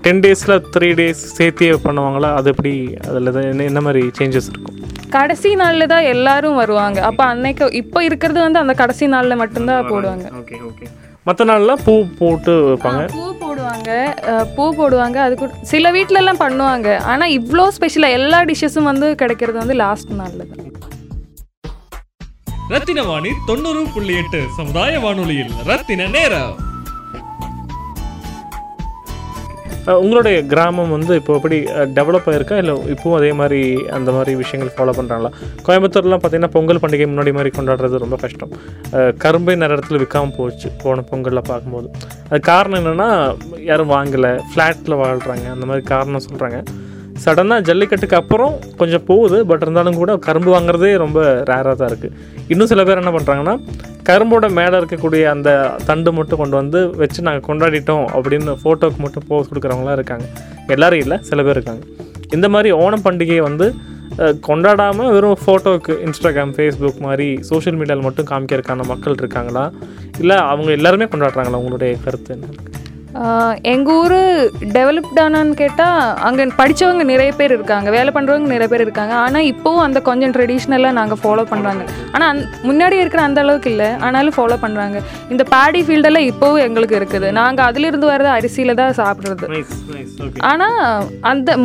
[0.05, 2.31] டென் டேஸில் த்ரீ டேஸ் சேர்த்தியே பண்ணுவாங்களா?
[2.39, 2.73] அது எப்படி
[3.09, 4.77] அதில் என்ன என்ன மாதிரி சேஞ்சஸ் இருக்கும்?
[5.17, 6.99] கடைசி நாளில் தான் எல்லாரும் வருவாங்க.
[7.11, 10.27] அப்போ அன்னைக்கு இப்போ இருக்கிறது வந்து அந்த கடைசி நாளில் மட்டும்தான் போடுவாங்க.
[10.41, 10.89] Okay okay.
[11.29, 13.03] மற்ற நாள்லாம் பூ போட்டு வைப்பாங்க.
[13.17, 13.91] பூ போடுவாங்க.
[14.57, 15.19] பூ போடுவாங்க.
[15.27, 16.89] அது கூட சில வீட்ல எல்லாம் பண்ணுவாங்க.
[17.13, 20.67] ஆனால் இவ்வளோ ஸ்பெஷலாக எல்லா டிஷ்ஷஸும் வந்து கிடைக்கிறது வந்து லாஸ்ட் நாளில் தான்.
[22.73, 26.53] ரத்தின வாணி தொண்ணூறு புள்ளி எட்டு சமுதாய வானொலியில் ரத்தின நேரம்.
[30.03, 31.57] உங்களுடைய கிராமம் வந்து இப்போ எப்படி
[31.97, 32.57] டெவலப் ஆயிருக்கா?
[32.63, 33.61] இல்லை இப்போவும் அதே மாதிரி
[33.97, 35.31] அந்த மாதிரி விஷயங்கள் ஃபாலோ பண்ணுறாங்களா
[35.67, 38.53] கோயம்புத்தூர்லாம் பார்த்தீங்கன்னா பொங்கல் பண்டிகை முன்னாடி மாதிரி கொண்டாடுறது ரொம்ப கஷ்டம்.
[38.53, 41.91] கரும்பை கரும்பே நிறைய இடத்துல விற்காம போச்சு போன பொங்கலில் பார்க்கும்போது.
[42.31, 43.09] அது காரணம் என்னென்னா
[43.71, 46.61] யாரும் வாங்கலை ஃப்ளாட்டில் வாழ்கிறாங்க அந்த மாதிரி காரணம் சொல்கிறாங்க
[47.23, 52.15] சடனாக ஜல்லிக்கட்டுக்கு அப்புறம் கொஞ்சம் போகுது பட் இருந்தாலும் கூட கரும்பு வாங்குறதே ரொம்ப ரேராக தான் இருக்குது
[52.53, 53.55] இன்னும் சில பேர் என்ன பண்ணுறாங்கன்னா
[54.09, 55.51] கரும்போட மேலே இருக்கக்கூடிய அந்த
[55.89, 60.27] தண்டு மட்டும் கொண்டு வந்து வச்சு நாங்கள் கொண்டாடிட்டோம் அப்படின்னு ஃபோட்டோக்கு மட்டும் போஸ் கொடுக்குறவங்களாம் இருக்காங்க.
[60.75, 61.83] எல்லோரும் இல்லை சில பேர் இருக்காங்க.
[62.37, 63.67] இந்த மாதிரி ஓணம் பண்டிகையை வந்து
[64.47, 69.65] கொண்டாடாமல் வெறும் ஃபோட்டோவுக்கு இன்ஸ்டாகிராம் ஃபேஸ்புக் மாதிரி சோஷியல் மீடியாவில் மட்டும் காமிக்கிறதுக்கான மக்கள் இருக்காங்களா?
[70.23, 71.61] இல்லை அவங்க எல்லாருமே கொண்டாடுறாங்களா?
[71.63, 72.49] உங்களுடைய கருத்து என்ன?
[73.63, 74.17] எங்கள் ஊர்
[74.77, 79.15] டெவலப்டானான்னு கேட்டால் அங்கே படித்தவங்க நிறைய பேர் இருக்காங்க வேலை பண்ணுறவங்க நிறைய பேர் இருக்காங்க.
[79.15, 83.89] ஆனால் இப்போவும் அந்த கொஞ்சம் ட்ரெடிஷ்னலாக நாங்கள் ஃபாலோ பண்ணுறாங்க ஆனால் அந் முன்னாடி இருக்கிற அந்த அளவுக்கு இல்லை.
[84.01, 85.01] ஆனாலும் ஃபாலோ பண்ணுறாங்க
[85.31, 87.31] இந்த பேடி ஃபீல்டெல்லாம் இப்போவும் எங்களுக்கு இருக்குது.
[87.31, 89.65] நாங்கள் அதிலிருந்து வர்றது அரிசியில் தான் சாப்பிட்றது.
[90.39, 91.57] ஆனால் அந்த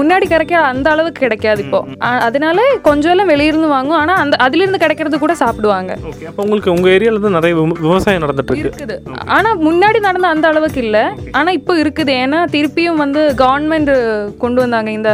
[0.00, 1.86] முன்னாடி கிடைக்கிற அந்த அளவுக்கு கிடைக்காது இப்போ.
[2.28, 4.02] அதனால கொஞ்சம் எல்லாம் வெளியிருந்து வாங்குவோம்.
[4.04, 5.92] ஆனால் அந்த அதிலிருந்து கிடைக்கிறது கூட சாப்பிடுவாங்க.
[6.36, 8.84] உங்களுக்கு உங்கள் ஏரியாவில் தான் நிறைய விவ- விவசாயம் நடந்துட்டு இருக்கு.
[8.84, 8.98] இருக்குது.
[9.26, 10.92] ஆனா முன்னாடி நடந்த அந்த அளவுக்கு இல்ல.
[11.38, 12.12] ஆனால் இப்போ இருக்குது.
[12.24, 13.92] ஏன்னா திருப்பியும் வந்து கவர்மெண்ட்
[14.44, 14.90] கொண்டு வந்தாங்க.
[14.98, 15.12] இந்த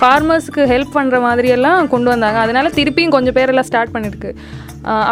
[0.00, 2.38] ஃபார்மர்ஸ்க்கு ஹெல்ப் பண்ணுற மாதிரியெல்லாம் கொண்டு வந்தாங்க.
[2.44, 4.32] அதனால திருப்பியும் கொஞ்சம் பேரெல்லாம் ஸ்டார்ட் பண்ணிருக்கு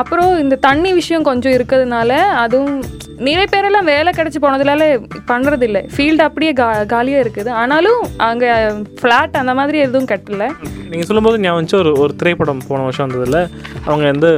[0.00, 2.10] அப்புறம் இந்த தண்ணி விஷயம் கொஞ்சம் இருக்கிறதுனால
[2.44, 2.76] அதுவும்
[3.26, 4.82] நிறைய பேரெல்லாம் வேலை கிடச்சி போனதுனால
[5.30, 7.50] பண்ணுறது இல்லை ஃபீல்டு அப்படியே கா காலியாக இருக்குது.
[7.60, 8.50] ஆனாலும் அங்கே
[9.00, 10.46] ஃப்ளாட் அந்த மாதிரி எதுவும் கட்டல.
[10.92, 13.40] நீங்கள் சொல்லும்போது ஞாபகம் வந்துச்சு ஒரு ஒரு திரைப்படம் போன வருஷம் வந்ததில்
[13.88, 14.30] அவங்க வந்து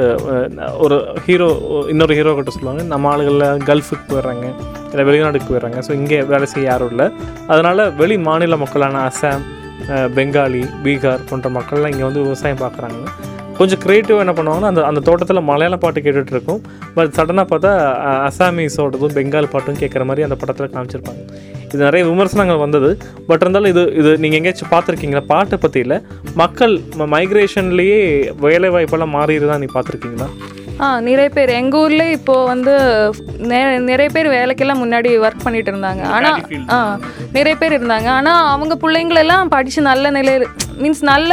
[0.85, 1.49] ஒரு ஹீரோ
[1.95, 4.47] இன்னொரு ஹீரோ கிட்ட சொல்லுவாங்க நம்ம ஆளுகளில் கல்ஃபுக்கு போயிடுறாங்க
[4.93, 7.09] இல்லை வெளிநாட்டுக்கு போயிடுறாங்க ஸோ இங்கே வேலை செய்ய யாரும் இல்லை.
[7.55, 9.45] அதனால் வெளி மாநில மக்களான அசாம்
[10.17, 12.99] பெங்காலி பீகார் போன்ற மக்கள்லாம் இங்கே வந்து விவசாயம் பார்க்குறாங்க
[13.61, 16.63] கொஞ்சம் க்ரியேட்டிவாக என்ன பண்ணுவாங்கன்னா அந்த அந்த தோட்டத்தில் மலையாள பாட்டு கேட்டுட்டு இருக்கும்
[16.95, 17.73] பட் சடனாக பார்த்தா
[18.29, 21.23] அசாமீஸோடதும் பெங்கால் பாட்டும் கேட்குற மாதிரி அந்த படத்தில் காமிச்சிருப்பாங்க.
[21.65, 22.99] இது நிறைய விமர்சனங்கள் வந்தது.
[23.27, 25.21] பட் இருந்தாலும் இது இது நீங்கள் எங்கேயாச்சும் பார்த்துருக்கீங்களா?
[25.21, 26.01] பாட்டை பற்றி இல்லை.
[26.35, 30.29] மக்கள் மைக்ரேஷன்லேயே வேலை வாய்ப்பெல்லாம் மாறிடுதான் நீ பார்த்துருக்கீங்களா?
[30.81, 31.49] ஆ நிறைய பேர்.
[31.49, 32.79] எங்கள் ஊரில் இப்போது வந்து
[33.39, 36.03] நெ- நிறைய பேர் வேலைக்கெல்லாம் முன்னாடி ஒர்க் பண்ணிட்டு இருந்தாங்க.
[36.03, 36.99] ஆனால் ஆ
[37.33, 38.07] நிறைய பேர் இருந்தாங்க.
[38.07, 40.47] ஆனால் அவங்க பிள்ளைங்களெல்லாம் படித்து நல்ல நிலையில்
[40.83, 41.33] மீன்ஸ் நல்ல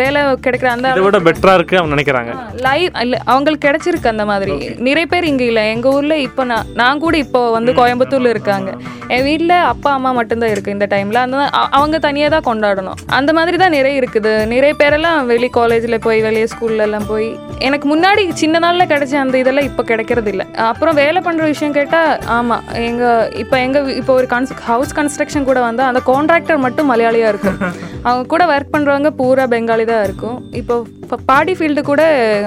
[0.00, 2.32] வேலை கிடைக்கிற அந்த இதை விட பெட்டராக இருக்குது அவங்க நினைக்கிறாங்க.
[2.66, 4.54] லைவ் இல்லை அவங்களுக்கு கிடைச்சிருக்கு அந்த மாதிரி.
[4.88, 5.64] நிறைய பேர் இங்கே இல்லை.
[5.74, 8.70] எங்கள் ஊரில் இப்போ நான் நான் கூட இப்போ வந்து கோயம்புத்தூரில் இருக்காங்க.
[9.14, 11.38] என் வீட்டில் அப்பா அம்மா மட்டும்தான் இருக்குது இந்த டைமில் அந்த
[11.78, 13.00] அவங்க தனியாக தான் கொண்டாடணும்.
[13.18, 14.32] அந்த மாதிரி தான் நிறைய இருக்குது.
[14.54, 17.28] நிறைய பேரெல்லாம் வெளி காலேஜில் போய் வெளியே ஸ்கூல்ல எல்லாம் போய்
[17.68, 20.46] எனக்கு முன்னாடி சின்ன நாளில் கிடைச்ச அந்த இதெல்லாம் இப்போ கிடைக்கிறது இல்லை.
[20.70, 25.60] அப்புறம் வேலை பண்ணுற விஷயம் கேட்டால் ஆமாம் எங்கள் இப்போ எங்கள் இப்போ ஒரு கன்ஸ் ஹவுஸ் கன்ஸ்ட்ரக்ஷன் கூட
[25.68, 27.58] வந்தால் அந்த கான்ட்ராக்டர் மட்டும் மலையாளியாக இருக்கும்.
[28.06, 30.38] அவங்க கூட ஒர்க் பண்ணுறவங்க பூரா பெங்காலி தான் இருக்கும்.
[30.60, 32.02] இப்போ இப்போ பாடி ஃபீல்டு கூட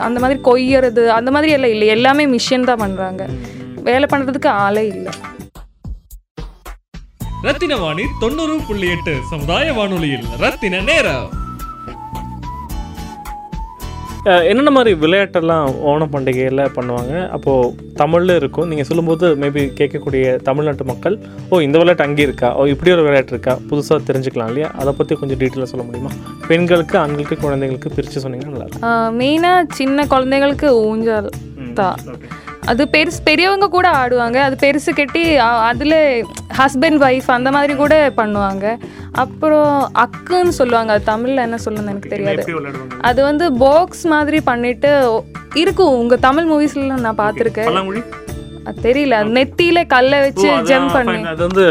[0.07, 1.87] அந்த மாதிரி கொய்யறது அந்த மாதிரி எல்லாம் இல்லை.
[1.95, 3.23] எல்லாமே மிஷின் தான் பண்ணுறாங்க
[3.87, 5.13] வேலை பண்ணுறதுக்கு ஆளே இல்லை.
[7.47, 11.27] ரத்தின வாணி தொண்ணூறு புள்ளி எட்டு சமுதாய வானொலியில் ரத்தின நேரம்.
[14.49, 17.13] என்னென்ன மாதிரி விளையாட்டெல்லாம் ஓணம் பண்டிகையில் பண்ணுவாங்க?
[17.35, 18.67] அப்போது தமிழில் இருக்கும்.
[18.71, 21.15] நீங்கள் சொல்லும்போது மேபி கேட்கக்கூடிய தமிழ்நாட்டு மக்கள்
[21.51, 22.49] ஓ இந்த விளையாட்டு அங்கே இருக்கா?
[22.59, 23.53] ஓ இப்படி ஒரு விளையாட்டு இருக்கா?
[23.69, 24.69] புதுசாக தெரிஞ்சுக்கலாம் இல்லையா?
[24.81, 26.11] அதை பற்றி கொஞ்சம் டீட்டெயிலாக சொல்ல முடியுமா?
[26.49, 31.31] பெண்களுக்கு ஆண்களுக்கு குழந்தைங்களுக்கு பிரித்து சொன்னீங்கன்னா நல்லா மெயினாக சின்ன குழந்தைங்களுக்கு ஊஞ்சல்
[31.81, 31.97] தான்.
[32.71, 34.37] அது பெருசு பெரியவங்க கூட ஆடுவாங்க.
[34.47, 35.23] அது பெருசு கட்டி
[35.69, 35.99] அதில்
[36.59, 38.65] ஹஸ்பண்ட் ஒய்ஃப் அந்த மாதிரி கூட பண்ணுவாங்க.
[39.23, 40.91] அப்புறம் அக்குன்னு சொல்லுவாங்க.
[40.95, 42.43] அது தமிழில் என்ன சொல்லணும்னு எனக்கு தெரியாது.
[43.09, 44.91] அது வந்து பாக்ஸ் மாதிரி பண்ணிட்டு
[45.63, 47.69] இருக்கும் உங்கள் தமிழ் மூவிஸ்ல நான் பார்த்துருக்கேன்.
[48.67, 49.15] அது தெரியல.
[49.37, 51.19] நெத்தியில கல்லை வச்சு ஜம்ப் பண்ணி.
[51.31, 51.65] அது வந்து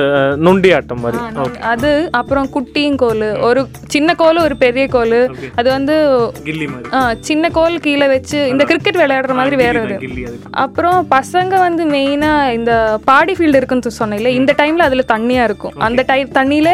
[0.46, 1.22] நொண்டி ஆட்டம் மாதிரி.
[1.72, 3.26] அது அப்புறம் குட்டியும் கோல்.
[3.48, 3.62] ஒரு
[3.94, 5.18] சின்ன கோல் ஒரு பெரிய கோல்.
[5.60, 5.96] அது வந்து
[7.30, 9.96] சின்ன கோல் கீழே வச்சு இந்த கிரிக்கெட் விளையாடுற மாதிரி வேற ஒரு
[10.64, 12.72] அப்புறம் பசங்க வந்து மெயினாக இந்த
[13.10, 15.74] பாடி ஃபீல்டு இருக்குன்னு சொன்னேன்ல இந்த டைமில் அதில் தண்ணியாக இருக்கும்.
[15.88, 16.72] அந்த டை தண்ணியில்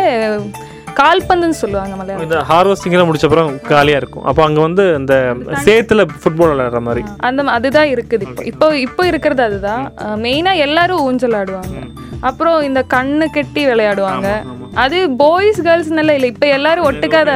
[1.00, 4.24] கால்பந்துன்னு சொல்லுவாங்க மலையாளம் இந்த ஹார்வெஸ்டிங்லாம் முடிச்ச அப்புறம் காலியாக இருக்கும்.
[4.31, 5.14] அப்போ அங்கே வந்து இந்த
[5.66, 7.02] சேத்துல ஃபுட்பால் விளையாடுற மாதிரி.
[7.28, 8.44] அந்த அதுதான் இருக்குது இப்போ.
[8.52, 9.85] இப்போ இப்போ இருக்கிறது அதுதான்.
[10.24, 11.78] மெயினாக எல்லாரும் ஊஞ்சல் ஆடுவாங்க
[12.31, 14.28] அப்புறம் இந்த கண்ணு கட்டி விளையாடுவாங்க.
[14.83, 17.31] அது பாய்ஸ் கேர்ள்ஸ்னால இல்லை இப்போ எல்லாரும் ஒட்டுக்காத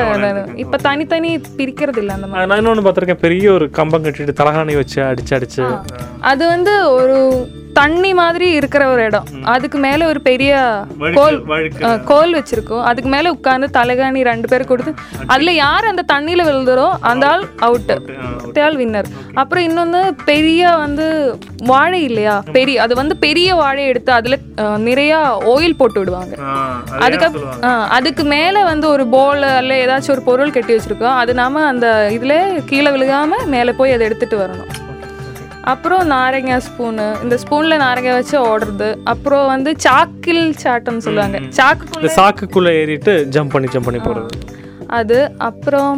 [0.62, 3.23] இப்போ தனித்தனி பிரிக்கிறது இல்லை அந்த மாதிரி நான் இன்னொன்று பார்த்துருக்கேன்.
[3.27, 5.64] பெரிய ஒரு கம்பம் கட்டிட்டு தலகாணி வச்சு அடிச்சு அடிச்சு.
[6.33, 7.19] அது வந்து ஒரு
[7.79, 9.27] தண்ணி மாதிரி இருக்கிற ஒரு இடம்.
[9.55, 10.53] அதுக்கு மேலே ஒரு பெரிய
[11.19, 11.39] கோல்
[12.11, 12.85] கோல் வச்சிருக்கோம்.
[12.91, 14.93] அதுக்கு மேலே உட்காந்து தலைகாணி ரெண்டு பேர் கொடுத்து
[15.35, 17.97] அதில் யார் அந்த தண்ணியில் விழுதுறோ அந்த ஆள் அவுட்டு
[18.67, 19.09] ஆள் வின்னர்
[19.41, 21.07] அப்புறம் இன்னொன்று பெரிய வந்து
[21.71, 22.37] வாழை இல்லையா?
[22.57, 24.39] பெரிய அது வந்து பெரிய வாழை எடுத்து அதில்
[24.89, 25.19] நிறையா
[25.55, 26.35] ஆயில் போட்டு விடுவாங்க.
[27.05, 27.29] அதுக்கு
[27.99, 31.19] அதுக்கு மேலே வந்து ஒரு போல் அல்ல ஏதாச்சும் ஒரு பொருள் கட்டி வச்சிருக்கோம்.
[31.23, 31.87] அது நாம அந்த
[32.17, 32.39] இதில்
[32.73, 34.73] கீழே விழுகாம மேலே போய் அதை எடுத்துட்டு வரணும்.
[35.72, 38.88] அப்புறம் நாரங்காய் ஸ்பூனு இந்த ஸ்பூனில் நாரங்காய் வச்சு ஓடுறது.
[39.12, 41.38] அப்புறம் வந்து சாக்கில் சாட்டம்னு சொல்லுவாங்க.
[41.59, 44.29] சாக்குக்குள்ள சாக்குக்குள்ளே ஏறிட்டு ஜம்ப் பண்ணி ஜம்ப் பண்ணி போகிறது
[44.98, 45.94] அது அப்புறம்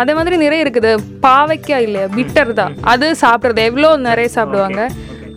[0.00, 0.90] அதே மாதிரி நிறைய இருக்குது.
[1.26, 2.08] பாவைக்காய் இல்லையா?
[2.16, 2.74] பிட்டர் தான்.
[2.92, 3.62] அது சாப்பிட்றது.
[3.70, 4.82] எவ்வளோ நிறைய சாப்பிடுவாங்க.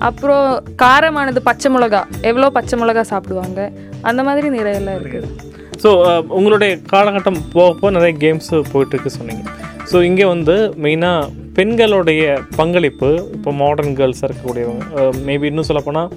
[0.10, 0.48] அப்புறம்
[0.84, 2.02] காரமானது பச்சை மிளகா.
[2.30, 3.70] எவ்வளோ பச்சை மிளகா சாப்பிடுவாங்க?
[4.10, 5.30] அந்த மாதிரி நிறைய எல்லாம் இருக்குது.
[5.84, 5.90] ஸோ
[6.40, 9.46] உங்களுடைய காலகட்டம் போக போக நிறைய கேம்ஸ் போயிட்டுருக்கு சொன்னீங்க.
[9.92, 12.22] ஸோ இங்கே வந்து மெயினாக பெண்களுடைய
[12.60, 14.86] பங்களிப்பு இப்போ மாடர்ன் கேர்ள்ஸாக இருக்கக்கூடியவங்க
[15.28, 16.10] மேபி இன்னும் சொல்லப்போனால்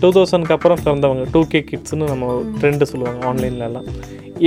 [0.00, 2.26] டூ தௌசண்ட்க்கு அப்புறம் பிறந்தவங்க டூ கே கிட்ஸ்னு நம்ம
[2.60, 3.86] ட்ரெண்டு சொல்லுவாங்க ஆன்லைன்ல எல்லாம்.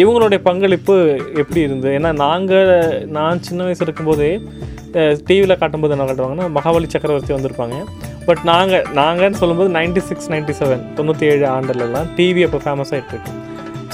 [0.01, 0.95] இவங்களுடைய பங்களிப்பு
[1.41, 1.93] எப்படி இருந்தது?
[1.99, 2.71] ஏன்னா நாங்கள்
[3.17, 4.31] நான் சின்ன வயசு இருக்கும்போதே
[5.27, 7.77] டிவியில் காட்டும்போது என்ன காட்டுவாங்கன்னா மகாபலி சக்கரவர்த்தி வந்திருப்பாங்க.
[8.27, 13.13] பட் நாங்கள் நாங்கன்னு சொல்லும்போது நைன்டி சிக்ஸ் நைன்டி செவன் தொண்ணூற்றி ஏழு ஆண்டுலலாம் டிவி அப்போ ஃபேமஸ் ஆகிட்டு
[13.15, 13.33] இருக்கு.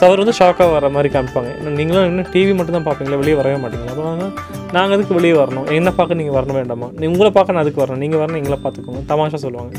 [0.08, 1.52] அவர் வந்து ஷாக்காக வர மாதிரி காமிப்பாங்க.
[1.80, 3.20] நீங்களும் இன்னும் டிவி மட்டும் தான் பார்ப்பீங்களா?
[3.22, 3.92] வெளியே வரவே மாட்டீங்களா?
[3.94, 4.32] அப்போ நாங்கள்
[4.76, 5.68] நாங்கள் அதுக்கு வெளியே வரணும்?
[5.80, 6.88] என்ன பார்க்க நீங்கள் வரணும் வேண்டாமா?
[7.00, 8.02] நீங்கள் உங்களை பார்க்க நான் அதுக்கு வரணும்?
[8.06, 9.04] நீங்கள் வரணும் எங்களை பார்த்துக்கோங்க.
[9.12, 9.72] தமாஷா சொல்லுவாங்க.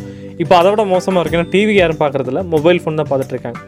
[0.44, 1.38] இப்போ அதை விட மோசமாக இருக்கு.
[1.40, 2.42] ஏன்னா டிவி யாரும் பார்க்குறதில்ல.
[2.54, 3.60] மொபைல் ஃபோன் தான் பார்த்துட்டு இருக்காங்க.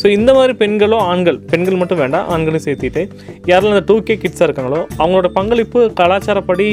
[0.00, 3.02] ஸோ இந்த மாதிரி பெண்களும் ஆண்கள் பெண்கள் மட்டும் வேண்டாம் ஆண்களையும் சேர்த்திட்டு
[3.50, 6.68] யாரெல்லாம் இந்த டூ கே கிட்ஸாக இருக்காங்களோ அவங்களோட பங்களிப்பு கலாச்சாரப்படி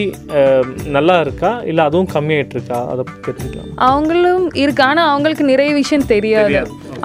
[0.95, 1.51] நல்லா இருக்கா?
[1.69, 3.71] இல்லை அதுவும் கம்மியாயிட்டு இருக்கா அதை தெரிஞ்சுக்கலாம்.
[3.91, 4.83] அவங்களும் இருக்கு.
[4.89, 6.59] ஆனால் அவங்களுக்கு நிறைய விஷயம் தெரியாது.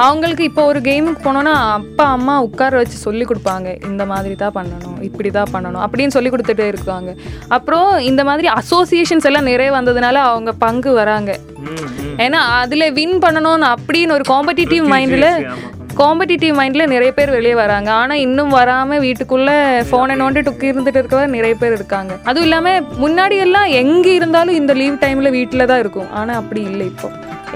[0.06, 3.68] அவங்களுக்கு இப்போ ஒரு கேமுக்கு போனோன்னா அப்பா அம்மா உட்கார வச்சு சொல்லி கொடுப்பாங்க.
[3.90, 7.11] இந்த மாதிரி தான் பண்ணணும் இப்படி தான் பண்ணணும் அப்படின்னு சொல்லி கொடுத்துட்டே இருக்காங்க.
[7.56, 11.33] அப்புறம் இந்த மாதிரி அசோசியேஷன்ஸ் எல்லாம் நிறைய வந்ததுனால அவங்க பங்கு வராங்க.
[12.24, 15.30] ஏன்னா அதில் வின் பண்ணணும்னு அப்படின்னு ஒரு காம்படிட்டிவ் மைண்டில்
[15.98, 17.88] காம்படிட்டிவ் மைண்டில் நிறைய பேர் வெளியே வராங்க.
[18.00, 19.57] ஆனால் இன்னும் வராமல் வீட்டுக்குள்ளே
[19.88, 22.12] ஃபோனை நோண்டி டுக்கி இருந்துட்டு இருக்கிற நிறைய பேர் இருக்காங்க.
[22.29, 26.11] அதுவும் இல்லாமல் முன்னாடி எல்லாம் எங்கே இருந்தாலும் இந்த லீவ் டைமில் வீட்டில் தான் இருக்கும்.
[26.20, 27.11] ஆனால் அப்படி இல்லை இப்போ.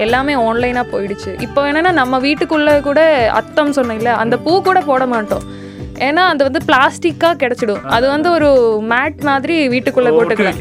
[0.05, 1.33] எல்லாமே ஆன்லைனாக போயிடுச்சு.
[1.47, 3.01] இப்போ என்னென்னா நம்ம வீட்டுக்குள்ளே கூட
[3.39, 5.45] அத்தம் சொன்னேன்ல அந்த பூ கூட போட மாட்டோம்.
[6.07, 7.83] ஏன்னா அது வந்து பிளாஸ்டிக்காக கிடச்சிடும்.
[7.95, 8.49] அது வந்து ஒரு
[8.91, 10.59] மேட் மாதிரி வீட்டுக்குள்ளே போட்டுக்கலாம்.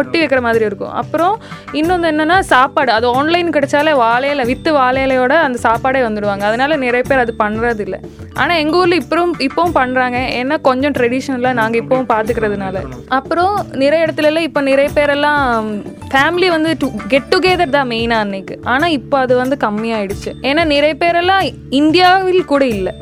[0.00, 0.94] ஒட்டி வைக்கிற மாதிரி இருக்கும்.
[1.00, 1.34] அப்புறம்
[1.80, 2.92] இன்னொன்று என்னன்னா சாப்பாடு.
[2.98, 6.44] அது ஆன்லைன் கிடைச்சாலே வாழையில வித்து வாழையிலையோட அந்த சாப்பாடே வந்துடுவாங்க.
[6.50, 8.00] அதனால நிறைய பேர் அது பண்ணுறது இல்லை
[8.40, 12.82] ஆனால் எங்கள் ஊரில் இப்பவும் இப்பவும் பண்ணுறாங்க ஏன்னா கொஞ்சம் ட்ரெடிஷ்னலாக நாங்கள் இப்பவும் பார்த்துக்கிறதுனால
[13.18, 15.70] அப்புறம் நிறைய இடத்துலலாம் இப்போ நிறைய பேரெல்லாம்
[16.12, 16.70] ஃபேமிலி வந்து
[17.12, 18.54] கெட் டுகெதர் தான் மெயினாக அன்னைக்கு.
[18.72, 20.30] ஆனால் இப்போ அது வந்து கம்மியாயிடுச்சு.
[20.50, 21.44] ஏன்னா நிறைய பேரெல்லாம்
[21.80, 22.92] இந்தியாவில் கூட இல்லை.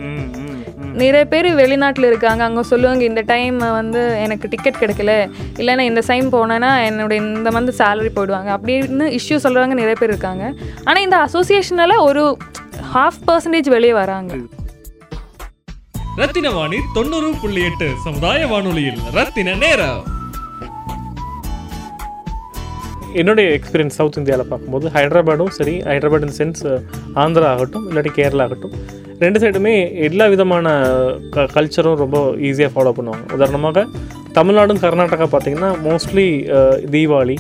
[1.01, 2.43] நிறைய பேர் வெளிநாட்டில் இருக்காங்க.
[2.45, 5.13] அங்கே சொல்லுவாங்க இந்த டைம் வந்து எனக்கு டிக்கெட் கிடைக்கல.
[5.55, 8.51] இல்லைன்னா இந்த சைம் போனேன்னா என்னுடைய இந்த மந்த் சேலரி போயிடுவாங்க.
[8.57, 10.55] அப்படின்னு இஷ்யூ சொல்கிறவங்க நிறைய பேர் இருக்காங்க.
[10.85, 12.25] ஆனால் இந்த அசோசியேஷனால ஒரு
[12.95, 14.35] ஹாஃப் பர்சன்டேஜ் வெளியே வராங்க.
[16.17, 20.03] ரத்தின வாணி தொண்ணூறு புள்ளி எட்டு சமுதாய வானொலியில் ரத்தின நேரம்.
[23.13, 26.63] என்னுடைய எக்ஸ்பீரியன்ஸ் சவுத் இந்தியாவில் பார்க்கும்போது ஹைதராபாடும் சரி ஹைதராபாத் இன் சென்ஸ்
[27.15, 28.73] ஆந்திரா ஆகட்டும் இல்லாட்டி கேரளா ஆகட்டும்
[29.23, 29.73] ரெண்டு சைடுமே
[30.07, 30.69] எல்லா விதமான
[31.35, 33.25] க கல்ச்சரும் ரொம்ப ஈஸியாக ஃபாலோ பண்ணுவாங்க.
[33.37, 33.85] உதாரணமாக
[34.39, 36.27] தமிழ்நாடும் கர்நாடகா பார்த்திங்கன்னா மோஸ்ட்லி
[36.95, 37.37] தீபாவளி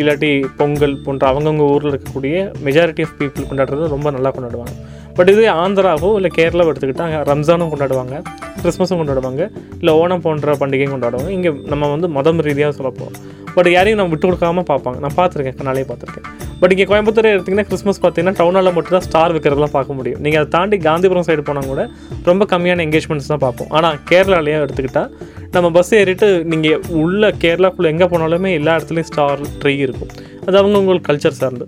[0.00, 2.34] இல்லாட்டி பொங்கல் போன்ற அவங்கவுங்க ஊரில் இருக்கக்கூடிய
[2.66, 4.74] மெஜாரிட்டி ஆஃப் பீப்புள் கொண்டாடுறது ரொம்ப நல்லா கொண்டாடுவாங்க.
[5.16, 8.14] பட் இதே ஆந்திராவோ இல்லை கேரளாவோ எடுத்துக்கிட்டால் ரம்ஜானும் கொண்டாடுவாங்க
[8.62, 9.42] கிறிஸ்மஸும் கொண்டாடுவாங்க
[9.80, 11.30] இல்லை ஓணம் போன்ற பண்டிகையும் கொண்டாடுவாங்க.
[11.38, 13.12] இங்கே நம்ம வந்து மதம் ரீதியாக சொல்லப்போம்
[13.56, 14.98] பட் யாரையும் நம்ம விட்டு கொடுக்காம பார்ப்பாங்க.
[15.04, 16.28] நான் பார்த்துருக்கேன் கண்ணாலே பார்த்துருக்கேன்.
[16.62, 20.20] பட் இங்கே கோயம்புத்தூர் எடுத்திங்கன்னா கிறிஸ்மஸ் பார்த்தீங்கன்னா டவுனால் மட்டும் தான் ஸ்டார் வைக்கிறதெல்லாம் பார்க்க முடியும்.
[20.24, 21.84] நீங்கள் அதை தாண்டி காந்திபுரம் சைடு போனால் கூட
[22.30, 23.70] ரொம்ப கம்மியான என்கேஜ்மெண்ட்ஸ் தான் பார்ப்போம்.
[23.78, 25.10] ஆனால் கேரளாலேயே எடுத்துக்கிட்டால்
[25.54, 30.12] நம்ம பஸ் ஏறிட்டு நீங்கள் உள்ள கேரளாக்குள்ளே எங்கே போனாலுமே எல்லா இடத்துலையும் ஸ்டார் ட்ரீ இருக்கும்.
[30.46, 31.66] அது அவங்கவுங்களுக்கு கல்ச்சர் சார்ந்து.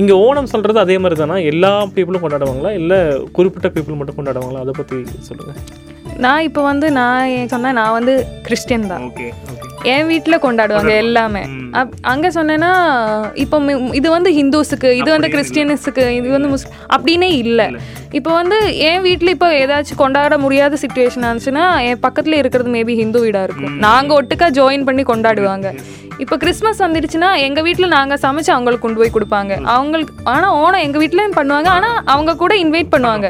[0.00, 2.72] இங்கே ஓணம் சொல்கிறது அதே மாதிரி தானே எல்லா பீப்புளும் கொண்டாடுவாங்களா?
[2.80, 2.98] இல்லை
[3.38, 4.60] குறிப்பிட்ட பீப்புள் மட்டும் கொண்டாடுவாங்களா?
[4.64, 5.58] அதை பற்றி சொல்லுங்கள்
[6.24, 8.14] நான் இப்போ வந்து நான் சொன்னேன் நான் வந்து
[8.46, 9.04] கிறிஸ்டியன் தான்.
[9.10, 11.42] ஓகே ஓகே என் வீட்டில் கொண்டாடுவாங்க எல்லாமே.
[12.12, 12.70] அங்கே சொன்னேன்னா
[13.44, 13.56] இப்போ
[13.98, 17.66] இது வந்து ஹிந்துஸுக்கு இது வந்து கிறிஸ்டியன்ஸுக்கு இது வந்து முஸ்லிம் அப்படின்னே இல்லை.
[18.18, 18.56] இப்போ வந்து
[18.88, 23.76] என் வீட்டில் இப்போ ஏதாச்சும் கொண்டாட முடியாத சுச்சுவேஷன் ஆச்சுன்னா என் பக்கத்தில் இருக்கிறது மேபி ஹிந்து வீடாக இருக்கும்.
[23.86, 25.68] நாங்கள் ஒட்டுக்கா ஜாயின் பண்ணி கொண்டாடுவாங்க.
[26.22, 29.52] இப்போ கிறிஸ்மஸ் வந்துடுச்சுன்னா எங்கள் வீட்டில் நாங்கள் சமைச்சு அவங்களுக்கு கொண்டு போய் கொடுப்பாங்க.
[29.76, 31.68] அவங்களுக்கு ஆனால் ஓணம் எங்கள் வீட்டில் பண்ணுவாங்க.
[31.76, 33.26] ஆனால் அவங்க கூட இன்வைட் பண்ணுவாங்க.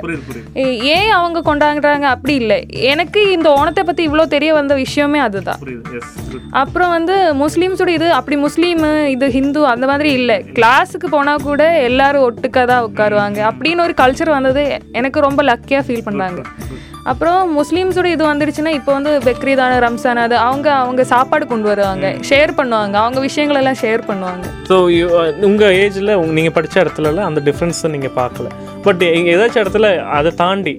[0.96, 2.06] ஏன் அவங்க கொண்டாடுறாங்க?
[2.14, 2.58] அப்படி இல்லை.
[2.92, 5.62] எனக்கு இந்த ஓணத்தை பற்றி இவ்வளோ தெரிய வந்த விஷயமே அதுதான்.
[6.62, 10.36] அப்புறம் வந்து முஸ்லீம்ஸோட இது அப்படி முஸ்லீமு இது ஹிந்து அந்த மாதிரி இல்லை.
[10.58, 13.38] கிளாஸுக்கு போனால் கூட எல்லாரும் ஒட்டுக்கா தான் உட்காருவாங்க.
[13.50, 14.64] அப்படின்னு ஒரு கல்ச்சர் வந்தது
[15.00, 16.42] எனக்கு ரொம்ப லக்கியாக ஃபீல் பண்ணாங்க.
[17.10, 22.08] அப்புறம் முஸ்லீம்ஸோட இது வந்துடுச்சுன்னா இப்போ வந்து பக்ரீதான ரம்சான் அது அவங்க அவங்க சாப்பாடு கொண்டு வருவாங்க.
[22.28, 22.94] ஷேர் பண்ணுவாங்க.
[23.04, 24.44] அவங்க விஷயங்கள் எல்லாம் ஷேர் பண்ணுவாங்க.
[24.68, 24.76] ஸோ
[25.48, 28.48] உங்கள் ஏஜில் நீங்கள் படித்த இடத்துலலாம் அந்த டிஃப்ரென்ஸை நீங்கள் பார்க்கல.
[28.86, 30.72] பட் இங்கே ஏதாச்சும் இடத்துல அதை தாண்டி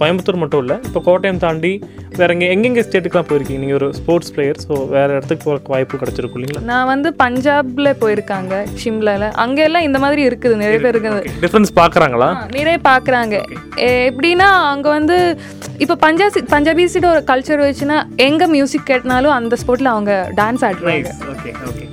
[0.00, 1.70] கோயம்புத்தூர் மட்டும் இல்லை இப்போ கோட்டயம் தாண்டி
[2.18, 3.60] வேற எங்கே எங்கெங்கே ஸ்டேட்டுக்குலாம் போயிருக்கீங்க?
[3.62, 6.62] நீங்கள் ஒரு ஸ்போர்ட்ஸ் பிளேயர் ஸோ வேறு இடத்துக்கு போகிறக்கு வாய்ப்பு கிடச்சிருக்கும் இல்லைங்களா?
[6.70, 9.30] நான் வந்து பஞ்சாப்ல போயிருக்காங்க ஷிம்லால.
[9.44, 12.28] அங்க எல்லாம் இந்த மாதிரி இருக்குது நிறைய பேர் இருக்குது டிஃப்ரென்ஸ் பார்க்குறாங்களா?
[12.58, 13.36] நிறைய பார்க்குறாங்க.
[14.10, 15.18] எப்படின்னா அங்கே வந்து
[15.84, 17.98] இப்போ பஞ்சாபி பஞ்சாபிஸோட ஒரு கல்ச்சர் வச்சுன்னா
[18.28, 21.12] எங்கே மியூசிக் கேட்டினாலும் அந்த ஸ்போர்ட்டில் அவங்க டான்ஸ் ஆடுறாங்க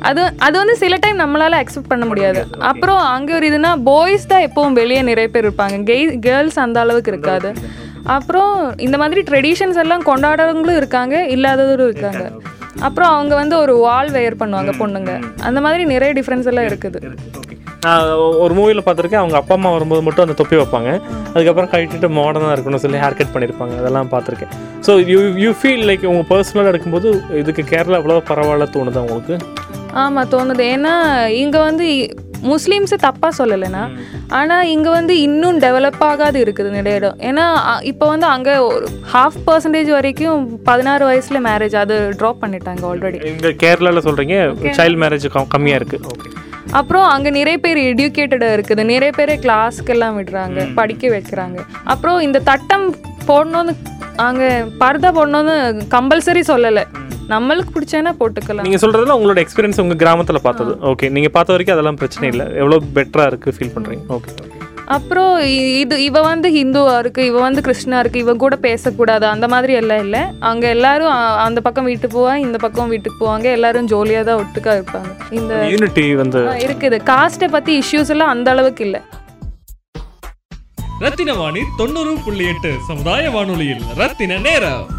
[0.08, 2.42] அது அது வந்து சில டைம் நம்மளால அக்செப்ட் பண்ண முடியாது.
[2.72, 5.80] அப்புறம் அங்கே ஒரு இதுனா பாய்ஸ் தான் எப்பவும் வெளியே நிறைய பேர் இருப்பாங்க.
[5.92, 7.52] கெய் கேர்ள்ஸ் அந்த அளவுக்கு இருக்காது.
[8.18, 8.54] அப்புறம்
[8.88, 12.24] இந்த மாதிரி ட்ரெடிஷன்ஸ் எல்லாம் கொண்டாடுறவங்களும் இருக்காங்க இல்லாதவரும் இருக்காங்க.
[12.88, 15.12] அப்புறம் அவங்க வந்து ஒரு வால் வெயர் பண்ணுவாங்க பொண்ணுங்க.
[15.48, 17.00] அந்த மாதிரி நிறைய டிஃப்ரென்ஸ் எல்லாம் இருக்குது.
[17.86, 18.12] நான்
[18.44, 19.22] ஒரு மூவியில் பார்த்துருக்கேன்.
[19.22, 20.92] அவங்க அப்பா அம்மா வரும்போது மட்டும் அந்த தொப்பி வைப்பாங்க.
[21.34, 23.76] அதுக்கப்புறம் கழட்டிட்டு மாடர்னாக இருக்கணும்னு சொல்லி ஹேர் கட் பண்ணியிருப்பாங்க.
[23.82, 24.54] அதெல்லாம் பார்த்துருக்கேன்.
[24.88, 27.10] So you you feel like உங்கள் பர்சனலாக எடுக்கும்போது
[27.42, 29.36] இதுக்கு கேரளா எவ்வளோ பரவாயில்ல தோணுதா உங்களுக்கு?
[30.04, 30.64] ஆமாம் தோணுது.
[30.76, 30.94] ஏன்னா
[31.44, 31.88] இங்கே வந்து
[32.52, 33.84] முஸ்லீம்ஸை தப்பாக சொல்லலைண்ணா
[34.40, 37.18] ஆனால் இங்கே வந்து இன்னும் டெவலப் ஆகாது இருக்குது நிறைய இடம்.
[37.30, 37.46] ஏன்னா
[37.92, 43.52] இப்போ வந்து அங்கே ஒரு ஹாஃப் பர்சன்டேஜ் வரைக்கும் பதினாறு வயசில் மேரேஜ் அது ட்ராப் பண்ணிட்டாங்க ஆல்ரெடி இங்கே
[43.64, 44.38] கேரளாவில் சொல்கிறீங்க
[44.80, 46.34] சைல்டு மேரேஜ் கம்மியாக இருக்குது ஓகே
[46.80, 48.82] அப்புறம் அங்கே நிறைய பேர் எடியூகேட்டடாக இருக்குது.
[48.94, 51.58] நிறைய பேர் கிளாஸ்க்கெல்லாம் விடுறாங்க படிக்க வைக்கிறாங்க.
[51.94, 52.86] அப்புறம் இந்த தட்டம்
[53.30, 53.74] போடணும்னு
[54.26, 54.50] அங்கே
[54.82, 55.56] பர்தா போடணும்னு
[55.96, 56.84] கம்பல்சரி சொல்லலை.
[57.30, 58.62] நம்மளுக்கு பிடிச்சேன்னா போட்டுக்கலாம்.
[58.62, 60.72] நீங்க சொல்றதுல உங்களோட எக்ஸ்பீரியன்ஸ் உங்க கிராமத்துல பார்த்தது.
[60.82, 62.46] ஓகே நீங்க பார்த்த வரைக்கும் அதெல்லாம் பிரச்சனை இல்லை.
[62.46, 64.00] எவ்வளவு பெட்டரா இருக்கு ஃபீல் பண்றீங்க?
[64.10, 69.26] ஓகே அப்புறம் இ- இது இவ வந்து ஹிந்துவா இருக்கு இவ வந்து கிறிஸ்டினா இருக்கு இவ கூட பேசக்கூடாது
[69.26, 70.20] அந்த மாதிரி எல்லாம் இல்லை.
[70.40, 73.44] அங்க எல்லாரும் அந்த பக்கம் வீட்டுக்கு போவாங்க இந்த பக்கம் வீட்டுக்கு போவாங்க.
[73.44, 75.34] எல்லாரும் ஜோலியா தான் ஒட்டுக்கா இருப்பாங்க.
[75.34, 77.00] இந்த யூனிட்டி வந்து இருக்குது.
[77.06, 79.00] காஸ்ட்டை பத்தி இஷ்யூஸ் எல்லாம் அந்த அளவுக்கு இல்லை.
[81.00, 84.97] ரத்தின வாணி தொண்ணூறு புள்ளி எட்டு சமுதாய வானொலியில் ரத்தின நேரம்.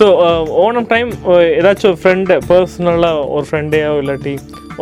[0.00, 0.06] ஸோ
[0.64, 1.08] ஓணம் டைம்
[1.58, 4.34] ஏதாச்சும் ஃப்ரெண்டு பர்சனலாக ஒரு ஃப்ரெண்டையோ இல்லாட்டி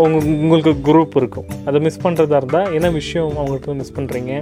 [0.03, 1.47] உங்க உங்களுக்கு குரூப் இருக்கும்.
[1.69, 4.33] அதை மிஸ் பண்ணுறதா இருந்தால் என்ன விஷயம் அவங்கள்ட்ட மிஸ் பண்ணுறீங்க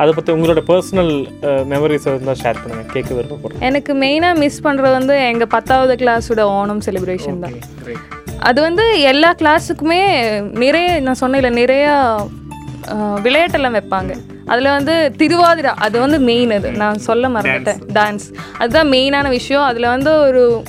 [0.00, 1.12] அதை பற்றி உங்களோட பர்சனல்
[1.72, 3.64] மெமரிஸ் இருந்தால் ஷேர் பண்ணுங்கள் கேட்க விருப்பப்படுறேன்.
[3.68, 7.56] எனக்கு மெயினாக மிஸ் பண்ணுறது வந்து எங்கள் பத்தாவது கிளாஸோட ஓணம் செலிப்ரேஷன் தான்.
[8.50, 10.02] அது வந்து எல்லா கிளாஸுக்குமே
[10.64, 11.94] நிறைய நான் சொன்னேன்ல நிறையா
[12.88, 14.14] விளையாட்டெல்லாம் வைப்பாங்க.
[14.46, 16.72] அதில் வந்து திருவாதிரா அது வந்து மெயின் அது.
[16.72, 17.80] நான் சொல்ல மறந்துட்டேன்.
[17.94, 19.62] டான்ஸ் அதுதான் மெயினான விஷயம்.
[19.62, 20.62] அதில் வந்து ஒரு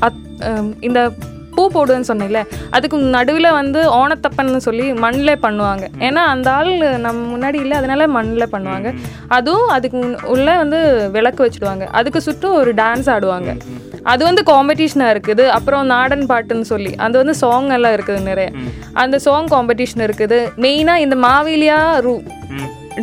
[0.00, 1.10] அத்- இந்த
[1.54, 5.86] பூ போடுவேன்னு சொன்னேன்ல அதுக்கு நடுவில் வந்து ஓணத்தப்பன்னு சொல்லி மண்ணில் பண்ணுவாங்க.
[5.98, 8.94] ஏன்னா அந்த ஆள் நம்ம முன்னாடி இல்லை அதனால மண்ணில் பண்ணுவாங்க.
[9.28, 11.86] அதுவும் அதுக்கு உள்ள வந்து விளக்கு வச்சுடுவாங்க.
[11.90, 13.56] அதுக்கு சுற்றும் ஒரு டான்ஸ் ஆடுவாங்க.
[14.12, 15.44] அது வந்து காம்படிஷனாக இருக்குது.
[15.48, 18.50] அப்புறம் நாடன் பாட்டுன்னு சொல்லி அது வந்து சாங் எல்லாம் இருக்குது நிறைய.
[19.02, 20.38] அந்த சாங் காம்படிஷன் இருக்குது.
[20.66, 22.14] மெயினாக இந்த மாவேலியா ரூ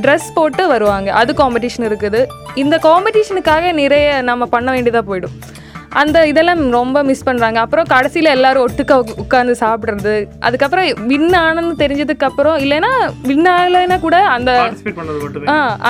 [0.03, 1.09] ட்ரெஸ் போட்டு வருவாங்க.
[1.13, 2.21] அது காம்படிஷன் இருக்குது.
[2.63, 5.37] இந்த காம்படிஷனுக்காக நிறைய நம்ம பண்ண வேண்டியதாக போயிடும்.
[6.01, 10.15] அந்த இதெல்லாம் ரொம்ப மிஸ் பண்ணுறாங்க அப்புறம் கடைசியில் எல்லாரும் ஒட்டுக்கா உட்காந்து சாப்பிட்றது.
[10.47, 12.91] அதுக்கப்புறம் வின் ஆனன்னு தெரிஞ்சதுக்கு அப்புறம் இல்லைன்னா
[13.29, 14.51] வின் ஆகலைன்னா கூட அந்த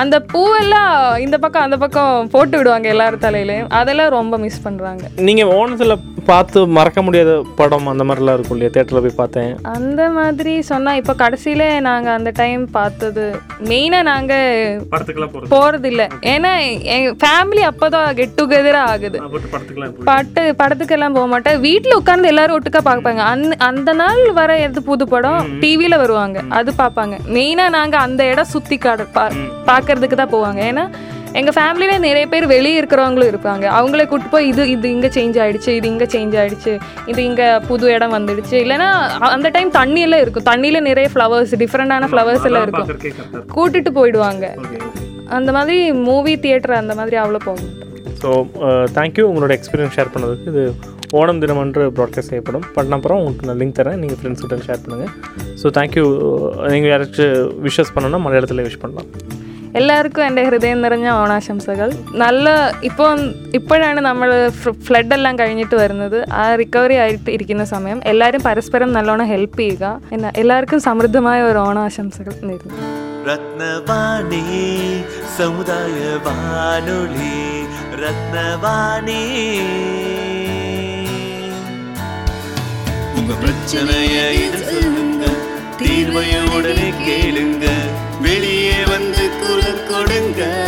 [0.02, 0.92] அந்த பூவெல்லாம்
[1.26, 3.70] இந்த பக்கம் அந்த பக்கம் போட்டு விடுவாங்க எல்லாரும் தலையிலையும்.
[3.80, 5.96] அதெல்லாம் ரொம்ப மிஸ் பண்ணுறாங்க நீங்கள் ஓணத்தில்
[6.30, 8.72] பார்த்து மறக்க முடியாத படம் அந்த மாதிரிலாம் இருக்கும் இல்லையா?
[8.74, 9.52] தேட்டரில் போய் பார்த்தேன்.
[9.76, 13.24] அந்த மாதிரி சொன்னால் இப்போ கடைசியில் நாங்கள் அந்த டைம் பார்த்தது
[13.70, 16.52] மெயினாக நாங்கள் போகிறது இல்லை ஏன்னா
[16.96, 19.18] எங்கள் ஃபேமிலி அப்போ தான் கெட் டுகெதராக ஆகுது.
[20.10, 21.60] பட்டு படத்துக்கெல்லாம் போக மாட்டேன்.
[21.66, 23.22] வீட்டில் உட்காந்து எல்லாரும் ஒட்டுக்கா பார்ப்பாங்க.
[23.32, 26.38] அந்த அந்த நாள் வர எது புது படம் டிவியில் வருவாங்க.
[26.60, 27.16] அது பார்ப்பாங்க.
[27.36, 29.26] மெயினாக நாங்கள் அந்த இடம் சுற்றி காடு பா
[29.70, 30.60] பார்க்கறதுக்கு தான் போவாங்க.
[30.72, 30.86] ஏன்னா
[31.34, 35.68] எங்கள் ஃபேமிலியில் நிறைய பேர் வெளியே இருக்கிறவங்களும் இருப்பாங்க அவங்கள கூட்டு போய் இது இது இங்கே சேஞ்ச் ஆயிடுச்சு
[35.68, 36.72] இது இங்கே சேஞ்ச் ஆயிடுச்சு
[37.06, 38.56] இது இங்கே புது இடம் வந்துடுச்சு.
[38.64, 38.88] இல்லைன்னா
[39.22, 40.44] அ- அந்த டைம் தண்ணி எல்லாம் இருக்கும்.
[40.44, 42.88] தண்ணியில் நிறைய ஃப்ளவர்ஸ் டிஃப்ரெண்டான ஃப்ளவர்ஸ் எல்லாம் இருக்கும்.
[43.54, 44.44] கூட்டிட்டு போயிடுவாங்க.
[45.28, 47.84] அந்த மாதிரி மூவி தியேட்டர் அந்த மாதிரி அவ்வளோ போக மாட்டோம்
[48.22, 48.28] ஸோ
[48.94, 50.62] தேங்க்யூ உங்களோட எக்ஸ்பீரியன்ஸ் ஷேர் பண்ணதுக்கு இது
[51.12, 52.64] ஓணம் தினம் அன்று ப்ராட்காஸ்ட் செய்யப்படும்.
[52.74, 53.96] பண்ண அப்புறம் உங்களுக்கு நான் லிங்க் தரேன்.
[53.96, 55.12] நீங்கள் ஃப்ரெண்ட்ஸ் கிட்ட ஷேர் பண்ணுங்கள்
[55.62, 56.06] ஸோ தேங்க்யூ
[56.70, 57.36] நீங்கள் யாராச்சும்
[57.66, 59.10] விஷஸ் பண்ணணும்னா மலையாளத்தில் விஷ் பண்ணலாம்.
[59.79, 62.47] എല്ലാവർക്കും എൻ്റെ ഹൃദയം നിറഞ്ഞ ഓണാശംസകൾ നല്ല
[62.83, 63.13] ഇപ്പോൾ
[63.53, 64.29] ഇപ്പോഴാണ് നമ്മൾ
[64.85, 70.31] ഫ്ലഡ് എല്ലാം കഴിഞ്ഞിട്ട് വരുന്നത് ആ റിക്കവറി ആയിട്ട് ഇരിക്കുന്ന സമയം എല്ലാവരും പരസ്പരം നല്ലോണം ഹെൽപ്പ് ചെയ്യുക എന്നാ
[70.35, 72.77] എല്ലാവർക്കും സമൃദ്ധമായ ഒരു ഓണാശംസകൾ നേരുന്നു
[73.27, 74.43] ரத்னவாணி
[75.35, 77.35] சமுதாய வானொலி
[78.03, 79.21] ரத்னவாணி
[83.17, 85.25] உங்க பிரச்சனைய இது சொல்லுங்க
[85.79, 87.65] தீர்வைய உடனே கேளுங்க
[88.21, 88.46] வெளியே வந்து குரல்
[89.98, 90.67] கொடுங்க.